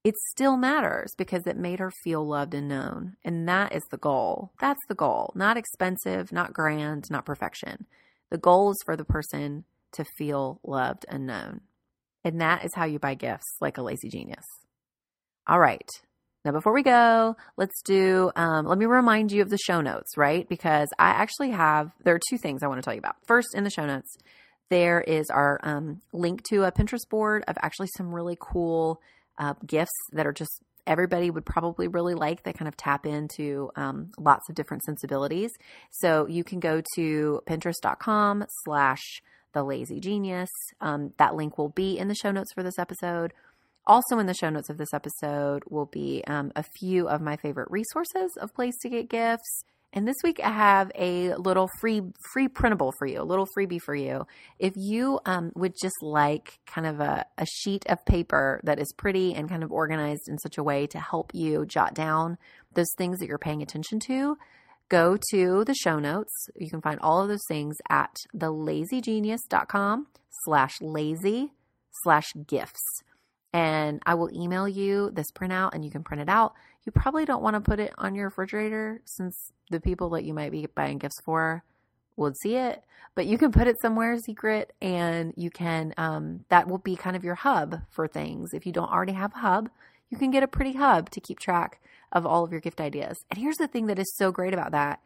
it 0.03 0.15
still 0.31 0.57
matters 0.57 1.13
because 1.15 1.45
it 1.45 1.57
made 1.57 1.79
her 1.79 1.91
feel 2.03 2.27
loved 2.27 2.53
and 2.55 2.67
known. 2.67 3.17
And 3.23 3.47
that 3.47 3.73
is 3.73 3.83
the 3.91 3.97
goal. 3.97 4.51
That's 4.59 4.81
the 4.87 4.95
goal. 4.95 5.31
Not 5.35 5.57
expensive, 5.57 6.31
not 6.31 6.53
grand, 6.53 7.05
not 7.11 7.25
perfection. 7.25 7.85
The 8.31 8.37
goal 8.37 8.71
is 8.71 8.81
for 8.83 8.95
the 8.95 9.05
person 9.05 9.65
to 9.91 10.05
feel 10.17 10.59
loved 10.63 11.05
and 11.07 11.27
known. 11.27 11.61
And 12.23 12.39
that 12.41 12.65
is 12.65 12.71
how 12.75 12.85
you 12.85 12.97
buy 12.97 13.13
gifts 13.13 13.57
like 13.59 13.77
a 13.77 13.83
lazy 13.83 14.09
genius. 14.09 14.45
All 15.47 15.59
right. 15.59 15.89
Now, 16.43 16.51
before 16.51 16.73
we 16.73 16.81
go, 16.81 17.35
let's 17.55 17.81
do, 17.83 18.31
um, 18.35 18.65
let 18.65 18.77
me 18.77 18.85
remind 18.85 19.31
you 19.31 19.43
of 19.43 19.49
the 19.49 19.59
show 19.59 19.81
notes, 19.81 20.17
right? 20.17 20.49
Because 20.49 20.89
I 20.97 21.09
actually 21.09 21.51
have, 21.51 21.91
there 22.03 22.15
are 22.15 22.21
two 22.29 22.37
things 22.37 22.63
I 22.63 22.67
want 22.67 22.79
to 22.79 22.83
tell 22.83 22.95
you 22.95 22.99
about. 22.99 23.15
First, 23.27 23.49
in 23.53 23.63
the 23.63 23.69
show 23.69 23.85
notes, 23.85 24.17
there 24.69 25.01
is 25.01 25.29
our 25.29 25.59
um, 25.61 26.01
link 26.13 26.43
to 26.49 26.63
a 26.63 26.71
Pinterest 26.71 27.07
board 27.09 27.43
of 27.47 27.57
actually 27.61 27.89
some 27.95 28.13
really 28.13 28.37
cool 28.39 29.01
uh, 29.37 29.53
gifts 29.65 29.91
that 30.13 30.25
are 30.25 30.33
just 30.33 30.63
everybody 30.87 31.29
would 31.29 31.45
probably 31.45 31.87
really 31.87 32.15
like 32.15 32.43
that 32.43 32.57
kind 32.57 32.67
of 32.67 32.75
tap 32.75 33.05
into 33.05 33.69
um, 33.75 34.11
lots 34.17 34.49
of 34.49 34.55
different 34.55 34.83
sensibilities. 34.83 35.51
So 35.91 36.25
you 36.27 36.43
can 36.43 36.59
go 36.59 36.81
to 36.95 37.41
pinterest.com 37.45 38.45
slash 38.63 39.21
the 39.53 39.63
lazy 39.63 39.99
genius. 39.99 40.49
Um, 40.79 41.13
that 41.17 41.35
link 41.35 41.57
will 41.57 41.69
be 41.69 41.97
in 41.97 42.07
the 42.07 42.15
show 42.15 42.31
notes 42.31 42.51
for 42.53 42.63
this 42.63 42.79
episode. 42.79 43.33
Also, 43.87 44.19
in 44.19 44.27
the 44.27 44.33
show 44.33 44.49
notes 44.49 44.69
of 44.69 44.77
this 44.77 44.93
episode 44.93 45.63
will 45.69 45.87
be 45.87 46.23
um, 46.27 46.51
a 46.55 46.63
few 46.63 47.07
of 47.07 47.21
my 47.21 47.35
favorite 47.35 47.69
resources 47.71 48.31
of 48.39 48.53
place 48.53 48.77
to 48.81 48.89
get 48.89 49.09
gifts 49.09 49.63
and 49.93 50.07
this 50.07 50.15
week 50.23 50.39
I 50.41 50.51
have 50.51 50.89
a 50.95 51.35
little 51.35 51.69
free 51.81 52.01
free 52.31 52.47
printable 52.47 52.93
for 52.97 53.05
you, 53.05 53.21
a 53.21 53.23
little 53.23 53.47
freebie 53.57 53.81
for 53.81 53.93
you. 53.93 54.25
If 54.57 54.73
you 54.77 55.19
um, 55.25 55.51
would 55.55 55.75
just 55.81 56.01
like 56.01 56.59
kind 56.65 56.87
of 56.87 57.01
a, 57.01 57.25
a 57.37 57.45
sheet 57.45 57.85
of 57.87 58.05
paper 58.05 58.61
that 58.63 58.79
is 58.79 58.93
pretty 58.95 59.33
and 59.33 59.49
kind 59.49 59.63
of 59.63 59.71
organized 59.71 60.29
in 60.29 60.37
such 60.37 60.57
a 60.57 60.63
way 60.63 60.87
to 60.87 60.99
help 60.99 61.31
you 61.33 61.65
jot 61.65 61.93
down 61.93 62.37
those 62.73 62.91
things 62.97 63.19
that 63.19 63.27
you're 63.27 63.37
paying 63.37 63.61
attention 63.61 63.99
to, 63.99 64.37
go 64.87 65.17
to 65.31 65.65
the 65.65 65.75
show 65.75 65.99
notes. 65.99 66.47
You 66.55 66.69
can 66.69 66.81
find 66.81 66.99
all 67.01 67.21
of 67.21 67.27
those 67.27 67.45
things 67.49 67.75
at 67.89 68.15
thelazygenius.com 68.33 70.07
slash 70.45 70.79
lazy 70.79 71.51
slash 72.03 72.31
gifts 72.47 73.03
and 73.53 74.01
I 74.05 74.15
will 74.15 74.31
email 74.33 74.67
you 74.67 75.11
this 75.11 75.31
printout 75.31 75.71
and 75.73 75.83
you 75.83 75.91
can 75.91 76.03
print 76.03 76.21
it 76.21 76.29
out. 76.29 76.53
You 76.85 76.91
probably 76.91 77.25
don't 77.25 77.43
want 77.43 77.55
to 77.55 77.61
put 77.61 77.79
it 77.79 77.93
on 77.97 78.15
your 78.15 78.25
refrigerator 78.25 79.01
since 79.05 79.51
the 79.69 79.79
people 79.79 80.09
that 80.11 80.23
you 80.23 80.33
might 80.33 80.51
be 80.51 80.67
buying 80.67 80.97
gifts 80.97 81.19
for 81.21 81.63
would 82.15 82.37
see 82.37 82.55
it, 82.55 82.83
but 83.15 83.25
you 83.25 83.37
can 83.37 83.51
put 83.51 83.67
it 83.67 83.79
somewhere 83.79 84.17
secret 84.17 84.73
and 84.81 85.33
you 85.35 85.49
can, 85.49 85.93
um, 85.97 86.45
that 86.49 86.67
will 86.67 86.77
be 86.77 86.95
kind 86.95 87.15
of 87.15 87.23
your 87.23 87.35
hub 87.35 87.81
for 87.89 88.07
things. 88.07 88.53
If 88.53 88.65
you 88.65 88.71
don't 88.71 88.91
already 88.91 89.13
have 89.13 89.33
a 89.33 89.39
hub, 89.39 89.69
you 90.09 90.17
can 90.17 90.31
get 90.31 90.43
a 90.43 90.47
pretty 90.47 90.73
hub 90.73 91.09
to 91.11 91.19
keep 91.19 91.39
track 91.39 91.81
of 92.11 92.25
all 92.25 92.43
of 92.43 92.51
your 92.51 92.61
gift 92.61 92.81
ideas. 92.81 93.25
And 93.29 93.39
here's 93.39 93.57
the 93.57 93.67
thing 93.67 93.87
that 93.87 93.99
is 93.99 94.13
so 94.15 94.31
great 94.31 94.53
about 94.53 94.71
that 94.71 94.99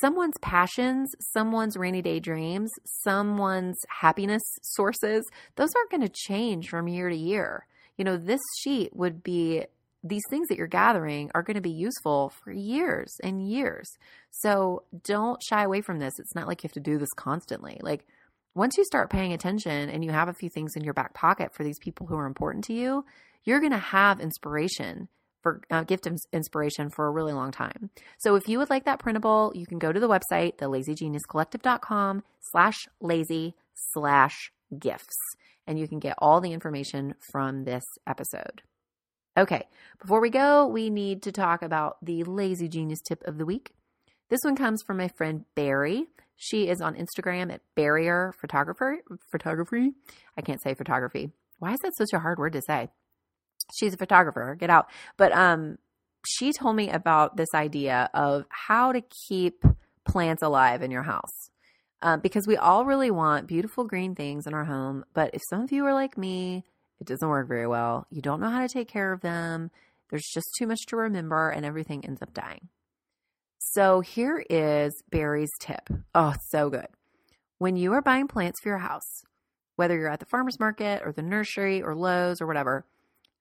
someone's 0.00 0.36
passions, 0.40 1.10
someone's 1.32 1.76
rainy 1.76 2.02
day 2.02 2.20
dreams, 2.20 2.70
someone's 3.02 3.78
happiness 3.88 4.42
sources, 4.62 5.24
those 5.56 5.70
aren't 5.74 5.90
going 5.90 6.02
to 6.02 6.08
change 6.08 6.68
from 6.68 6.88
year 6.88 7.08
to 7.08 7.16
year. 7.16 7.66
You 7.96 8.04
know, 8.04 8.16
this 8.16 8.40
sheet 8.62 8.94
would 8.94 9.22
be 9.22 9.64
these 10.02 10.22
things 10.28 10.48
that 10.48 10.58
you're 10.58 10.66
gathering 10.66 11.30
are 11.34 11.42
going 11.42 11.54
to 11.54 11.62
be 11.62 11.70
useful 11.70 12.32
for 12.42 12.52
years 12.52 13.16
and 13.22 13.48
years. 13.48 13.88
So 14.30 14.82
don't 15.02 15.42
shy 15.42 15.62
away 15.64 15.80
from 15.80 15.98
this. 15.98 16.12
It's 16.18 16.34
not 16.34 16.46
like 16.46 16.62
you 16.62 16.68
have 16.68 16.74
to 16.74 16.80
do 16.80 16.98
this 16.98 17.12
constantly. 17.16 17.78
Like, 17.80 18.04
once 18.54 18.76
you 18.76 18.84
start 18.84 19.10
paying 19.10 19.32
attention 19.32 19.88
and 19.88 20.04
you 20.04 20.12
have 20.12 20.28
a 20.28 20.34
few 20.34 20.48
things 20.48 20.76
in 20.76 20.84
your 20.84 20.94
back 20.94 21.14
pocket 21.14 21.52
for 21.52 21.64
these 21.64 21.78
people 21.78 22.06
who 22.06 22.16
are 22.16 22.26
important 22.26 22.64
to 22.64 22.72
you, 22.72 23.04
you're 23.44 23.60
going 23.60 23.72
to 23.72 23.78
have 23.78 24.20
inspiration 24.20 25.08
for 25.44 25.60
uh, 25.70 25.84
gift 25.84 26.08
inspiration 26.32 26.88
for 26.88 27.06
a 27.06 27.10
really 27.10 27.34
long 27.34 27.52
time. 27.52 27.90
So 28.18 28.34
if 28.34 28.48
you 28.48 28.58
would 28.58 28.70
like 28.70 28.86
that 28.86 28.98
printable, 28.98 29.52
you 29.54 29.66
can 29.66 29.78
go 29.78 29.92
to 29.92 30.00
the 30.00 30.08
website, 30.08 30.56
thelazygeniuscollective.com 30.56 32.24
slash 32.40 32.88
lazy 33.00 33.54
slash 33.74 34.50
gifts, 34.76 35.16
and 35.66 35.78
you 35.78 35.86
can 35.86 36.00
get 36.00 36.16
all 36.18 36.40
the 36.40 36.52
information 36.52 37.14
from 37.30 37.64
this 37.64 37.84
episode. 38.08 38.62
Okay, 39.36 39.68
before 40.00 40.20
we 40.20 40.30
go, 40.30 40.66
we 40.66 40.90
need 40.90 41.22
to 41.22 41.32
talk 41.32 41.62
about 41.62 41.98
the 42.02 42.24
lazy 42.24 42.68
genius 42.68 43.00
tip 43.00 43.22
of 43.24 43.36
the 43.36 43.44
week. 43.44 43.72
This 44.30 44.40
one 44.42 44.56
comes 44.56 44.82
from 44.82 44.96
my 44.96 45.08
friend 45.08 45.44
Barry. 45.54 46.06
She 46.36 46.68
is 46.68 46.80
on 46.80 46.96
Instagram 46.96 47.52
at 47.52 47.60
Barrier 47.74 48.32
Photographer. 48.40 48.98
Photography? 49.30 49.92
I 50.38 50.40
can't 50.40 50.62
say 50.62 50.74
photography. 50.74 51.30
Why 51.58 51.74
is 51.74 51.80
that 51.80 51.96
such 51.96 52.12
a 52.14 52.20
hard 52.20 52.38
word 52.38 52.54
to 52.54 52.62
say? 52.62 52.88
She's 53.72 53.94
a 53.94 53.98
photographer. 53.98 54.56
Get 54.58 54.70
out. 54.70 54.86
But 55.16 55.32
um, 55.32 55.78
she 56.26 56.52
told 56.52 56.76
me 56.76 56.90
about 56.90 57.36
this 57.36 57.48
idea 57.54 58.10
of 58.14 58.44
how 58.48 58.92
to 58.92 59.02
keep 59.28 59.64
plants 60.04 60.42
alive 60.42 60.82
in 60.82 60.90
your 60.90 61.02
house. 61.02 61.50
Uh, 62.02 62.18
because 62.18 62.46
we 62.46 62.56
all 62.56 62.84
really 62.84 63.10
want 63.10 63.46
beautiful 63.46 63.84
green 63.84 64.14
things 64.14 64.46
in 64.46 64.52
our 64.52 64.64
home. 64.64 65.04
But 65.14 65.30
if 65.34 65.40
some 65.48 65.62
of 65.62 65.72
you 65.72 65.86
are 65.86 65.94
like 65.94 66.18
me, 66.18 66.64
it 67.00 67.06
doesn't 67.06 67.28
work 67.28 67.48
very 67.48 67.66
well. 67.66 68.06
You 68.10 68.20
don't 68.20 68.40
know 68.40 68.50
how 68.50 68.60
to 68.60 68.68
take 68.68 68.88
care 68.88 69.12
of 69.12 69.22
them. 69.22 69.70
There's 70.10 70.28
just 70.32 70.46
too 70.58 70.66
much 70.66 70.80
to 70.88 70.96
remember, 70.96 71.48
and 71.48 71.64
everything 71.64 72.04
ends 72.04 72.20
up 72.20 72.34
dying. 72.34 72.68
So 73.58 74.00
here 74.00 74.44
is 74.50 75.02
Barry's 75.10 75.50
tip. 75.60 75.88
Oh, 76.14 76.34
so 76.50 76.68
good. 76.68 76.88
When 77.58 77.76
you 77.76 77.94
are 77.94 78.02
buying 78.02 78.28
plants 78.28 78.60
for 78.62 78.68
your 78.68 78.78
house, 78.78 79.22
whether 79.76 79.96
you're 79.96 80.10
at 80.10 80.20
the 80.20 80.26
farmer's 80.26 80.60
market 80.60 81.02
or 81.04 81.12
the 81.12 81.22
nursery 81.22 81.82
or 81.82 81.96
Lowe's 81.96 82.40
or 82.40 82.46
whatever, 82.46 82.84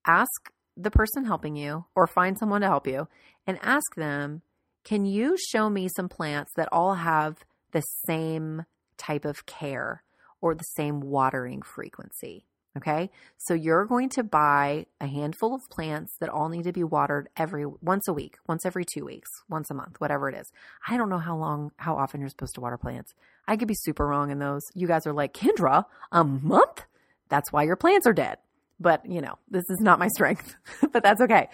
ask 0.05 0.51
the 0.75 0.91
person 0.91 1.25
helping 1.25 1.55
you 1.55 1.85
or 1.95 2.07
find 2.07 2.37
someone 2.37 2.61
to 2.61 2.67
help 2.67 2.87
you 2.87 3.07
and 3.45 3.59
ask 3.61 3.95
them, 3.95 4.41
can 4.83 5.05
you 5.05 5.37
show 5.37 5.69
me 5.69 5.87
some 5.95 6.09
plants 6.09 6.51
that 6.55 6.69
all 6.71 6.95
have 6.95 7.37
the 7.71 7.81
same 8.05 8.65
type 8.97 9.25
of 9.25 9.45
care 9.45 10.03
or 10.41 10.55
the 10.55 10.63
same 10.75 10.99
watering 10.99 11.61
frequency? 11.61 12.45
Okay. 12.75 13.11
So 13.37 13.53
you're 13.53 13.85
going 13.85 14.09
to 14.09 14.23
buy 14.23 14.87
a 14.99 15.05
handful 15.05 15.53
of 15.53 15.61
plants 15.69 16.15
that 16.19 16.29
all 16.29 16.49
need 16.49 16.63
to 16.63 16.73
be 16.73 16.83
watered 16.83 17.29
every 17.37 17.67
once 17.67 18.07
a 18.07 18.13
week, 18.13 18.37
once 18.47 18.65
every 18.65 18.83
two 18.83 19.05
weeks, 19.05 19.29
once 19.47 19.69
a 19.69 19.75
month, 19.75 20.01
whatever 20.01 20.27
it 20.27 20.35
is. 20.35 20.51
I 20.87 20.97
don't 20.97 21.09
know 21.09 21.19
how 21.19 21.37
long, 21.37 21.71
how 21.77 21.95
often 21.95 22.19
you're 22.19 22.31
supposed 22.31 22.55
to 22.55 22.61
water 22.61 22.77
plants. 22.77 23.13
I 23.47 23.57
could 23.57 23.67
be 23.67 23.75
super 23.75 24.07
wrong 24.07 24.31
in 24.31 24.39
those. 24.39 24.63
You 24.73 24.87
guys 24.87 25.05
are 25.05 25.13
like, 25.13 25.33
Kendra, 25.33 25.85
a 26.11 26.23
month? 26.23 26.85
That's 27.29 27.51
why 27.51 27.63
your 27.63 27.75
plants 27.75 28.07
are 28.07 28.13
dead. 28.13 28.37
But, 28.79 29.09
you 29.09 29.21
know, 29.21 29.37
this 29.49 29.63
is 29.69 29.79
not 29.79 29.99
my 29.99 30.07
strength, 30.07 30.55
but 30.91 31.03
that's 31.03 31.21
okay. 31.21 31.49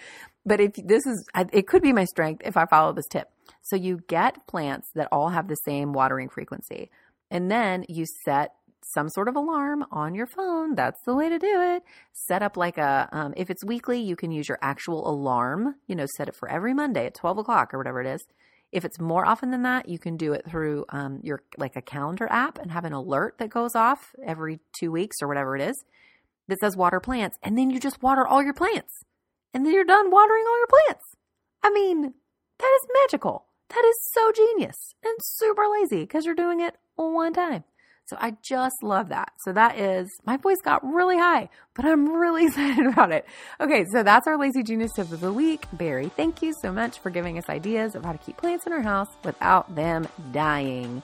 But 0.46 0.60
if 0.60 0.74
this 0.74 1.06
is, 1.06 1.28
it 1.52 1.68
could 1.68 1.82
be 1.82 1.94
my 1.94 2.06
strength 2.06 2.42
if 2.46 2.58
I 2.58 2.66
follow 2.66 2.94
this 2.94 3.08
tip. 3.08 3.30
So 3.62 3.76
you 3.76 4.00
get 4.08 4.48
plants 4.48 4.90
that 4.96 5.10
all 5.12 5.30
have 5.30 5.48
the 5.48 5.56
same 5.56 5.94
watering 5.94 6.30
frequency. 6.30 6.90
And 7.30 7.52
then 7.52 7.86
you 7.88 8.06
set 8.26 8.54
some 8.94 9.10
sort 9.10 9.28
of 9.28 9.36
alarm 9.36 9.86
on 9.92 10.16
your 10.16 10.26
phone. 10.26 10.76
That's 10.76 11.00
the 11.06 11.16
way 11.16 11.30
to 11.30 11.38
do 11.38 11.62
it. 11.76 11.84
Set 12.14 12.42
up 12.42 12.58
like 12.58 12.78
a, 12.78 13.10
um, 13.12 13.34
if 13.38 13.50
it's 13.50 13.64
weekly, 13.64 14.02
you 14.02 14.16
can 14.16 14.32
use 14.32 14.48
your 14.48 14.58
actual 14.62 15.08
alarm, 15.08 15.76
you 15.88 15.96
know, 15.96 16.08
set 16.18 16.28
it 16.28 16.36
for 16.36 16.50
every 16.50 16.74
Monday 16.74 17.06
at 17.06 17.16
12 17.16 17.40
o'clock 17.40 17.74
or 17.74 17.78
whatever 17.78 18.02
it 18.02 18.08
is. 18.08 18.26
If 18.72 18.86
it's 18.86 19.00
more 19.00 19.26
often 19.26 19.52
than 19.52 19.64
that, 19.64 19.90
you 19.90 20.00
can 20.00 20.16
do 20.16 20.34
it 20.34 20.46
through 20.48 20.86
um, 20.90 21.20
your 21.24 21.42
like 21.58 21.76
a 21.76 21.82
calendar 21.82 22.28
app 22.30 22.60
and 22.60 22.72
have 22.72 22.86
an 22.86 22.94
alert 22.94 23.36
that 23.40 23.50
goes 23.50 23.76
off 23.76 24.14
every 24.26 24.60
two 24.80 24.92
weeks 24.92 25.18
or 25.22 25.28
whatever 25.28 25.56
it 25.56 25.62
is 25.62 25.76
that 26.50 26.60
says 26.60 26.76
water 26.76 27.00
plants. 27.00 27.38
And 27.42 27.58
then 27.58 27.70
you 27.70 27.80
just 27.80 28.04
water 28.04 28.28
all 28.28 28.44
your 28.44 28.54
plants. 28.54 29.04
And 29.54 29.66
then 29.66 29.74
you're 29.74 29.86
done 29.86 30.12
watering 30.12 30.44
all 30.48 30.58
your 30.58 30.68
plants. 30.68 31.06
I 31.64 31.72
mean, 31.72 32.14
that 32.60 32.80
is 32.82 32.88
magical. 33.04 33.46
That 33.70 33.86
is 33.86 33.96
so 34.14 34.32
genius 34.32 34.94
and 35.04 35.16
super 35.22 35.64
lazy 35.68 36.02
because 36.02 36.26
you're 36.26 36.36
doing 36.36 36.60
it 36.60 36.76
one 36.96 37.34
time. 37.34 37.64
So 38.06 38.18
I 38.20 38.38
just 38.42 38.82
love 38.82 39.10
that. 39.10 39.34
So 39.46 39.54
that 39.54 39.78
is, 39.78 40.10
my 40.26 40.38
voice 40.38 40.58
got 40.64 40.84
really 40.84 41.18
high, 41.18 41.50
but 41.76 41.86
I'm 41.86 42.12
really 42.12 42.46
excited 42.48 42.88
about 42.88 43.12
it. 43.12 43.26
Okay, 43.62 43.86
so 43.92 44.02
that's 44.02 44.26
our 44.26 44.38
lazy 44.38 44.64
genius 44.64 44.94
tip 44.96 45.12
of 45.12 45.22
the 45.22 45.32
week. 45.32 45.66
Barry, 45.74 46.10
thank 46.10 46.42
you 46.42 46.54
so 46.60 46.72
much 46.72 46.98
for 47.00 47.12
giving 47.12 47.38
us 47.38 47.48
ideas 47.50 47.94
of 47.94 48.04
how 48.04 48.12
to 48.12 48.18
keep 48.18 48.38
plants 48.38 48.66
in 48.66 48.74
our 48.74 48.82
house 48.82 49.10
without 49.24 49.76
them 49.76 50.08
dying. 50.32 51.04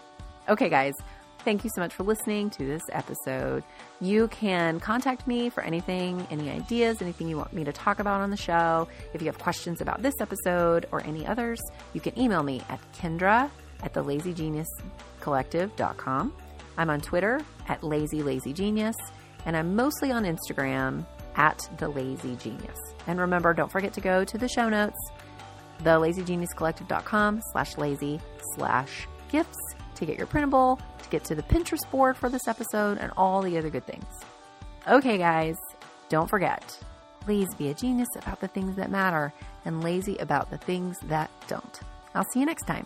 Okay, 0.49 0.69
guys. 0.69 0.95
Thank 1.39 1.63
you 1.63 1.69
so 1.75 1.81
much 1.81 1.93
for 1.93 2.03
listening 2.03 2.49
to 2.51 2.65
this 2.65 2.81
episode. 2.91 3.63
You 4.01 4.27
can 4.27 4.81
contact 4.81 5.25
me 5.25 5.49
for 5.49 5.63
anything, 5.63 6.27
any 6.29 6.49
ideas, 6.49 7.01
anything 7.01 7.29
you 7.29 7.37
want 7.37 7.53
me 7.53 7.63
to 7.63 7.71
talk 7.71 7.99
about 7.99 8.19
on 8.21 8.29
the 8.29 8.37
show. 8.37 8.89
If 9.13 9.21
you 9.21 9.27
have 9.27 9.39
questions 9.39 9.79
about 9.79 10.01
this 10.01 10.15
episode 10.19 10.85
or 10.91 11.01
any 11.05 11.25
others, 11.25 11.61
you 11.93 12.01
can 12.01 12.17
email 12.19 12.43
me 12.43 12.61
at 12.69 12.81
kendra 12.93 13.49
at 13.83 13.93
thelazygeniuscollective.com. 13.93 16.33
I'm 16.77 16.89
on 16.89 16.99
Twitter 16.99 17.39
at 17.69 17.83
Lazy 17.83 18.21
Lazy 18.21 18.51
Genius, 18.51 18.97
and 19.45 19.55
I'm 19.55 19.75
mostly 19.75 20.11
on 20.11 20.25
Instagram 20.25 21.05
at 21.37 21.69
The 21.77 21.87
Lazy 21.87 22.35
Genius. 22.35 22.77
And 23.07 23.17
remember, 23.19 23.53
don't 23.53 23.71
forget 23.71 23.93
to 23.93 24.01
go 24.01 24.25
to 24.25 24.37
the 24.37 24.49
show 24.49 24.67
notes, 24.67 24.97
thelazygeniuscollective.com 25.83 27.41
slash 27.51 27.77
lazy 27.77 28.19
slash 28.55 29.07
gifts 29.31 29.57
to 29.95 30.05
get 30.05 30.17
your 30.17 30.27
printable, 30.27 30.79
to 31.05 31.09
get 31.09 31.23
to 31.25 31.35
the 31.35 31.43
Pinterest 31.43 31.89
board 31.89 32.17
for 32.17 32.29
this 32.29 32.47
episode, 32.47 32.97
and 32.97 33.11
all 33.15 33.41
the 33.41 33.57
other 33.57 33.69
good 33.69 33.85
things. 33.85 34.05
Okay, 34.87 35.17
guys, 35.17 35.55
don't 36.09 36.29
forget, 36.29 36.77
please 37.21 37.53
be 37.55 37.69
a 37.69 37.73
genius 37.73 38.09
about 38.17 38.41
the 38.41 38.47
things 38.47 38.75
that 38.75 38.91
matter 38.91 39.33
and 39.63 39.83
lazy 39.83 40.17
about 40.17 40.49
the 40.49 40.57
things 40.57 40.99
that 41.05 41.31
don't. 41.47 41.79
I'll 42.13 42.25
see 42.25 42.39
you 42.39 42.45
next 42.45 42.67
time. 42.67 42.85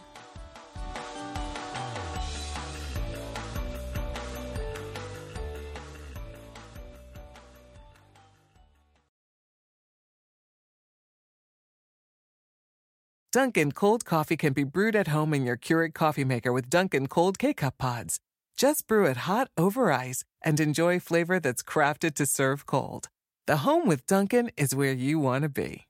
Dunkin' 13.40 13.72
cold 13.72 14.04
coffee 14.04 14.36
can 14.36 14.52
be 14.52 14.66
brewed 14.66 14.98
at 14.98 15.08
home 15.08 15.34
in 15.34 15.46
your 15.46 15.56
Keurig 15.56 15.94
coffee 15.94 16.26
maker 16.26 16.52
with 16.52 16.70
Dunkin' 16.70 17.08
cold 17.08 17.40
K-cup 17.40 17.78
pods. 17.78 18.20
Just 18.58 18.86
brew 18.86 19.06
it 19.06 19.16
hot 19.16 19.50
over 19.56 19.94
ice 19.94 20.26
and 20.42 20.60
enjoy 20.60 21.00
flavor 21.00 21.40
that's 21.40 21.64
crafted 21.64 22.16
to 22.16 22.26
serve 22.26 22.66
cold. 22.66 23.08
The 23.48 23.64
home 23.64 23.88
with 23.88 24.06
Dunkin' 24.06 24.52
is 24.58 24.76
where 24.76 24.92
you 24.92 25.20
want 25.20 25.44
to 25.44 25.48
be. 25.48 25.86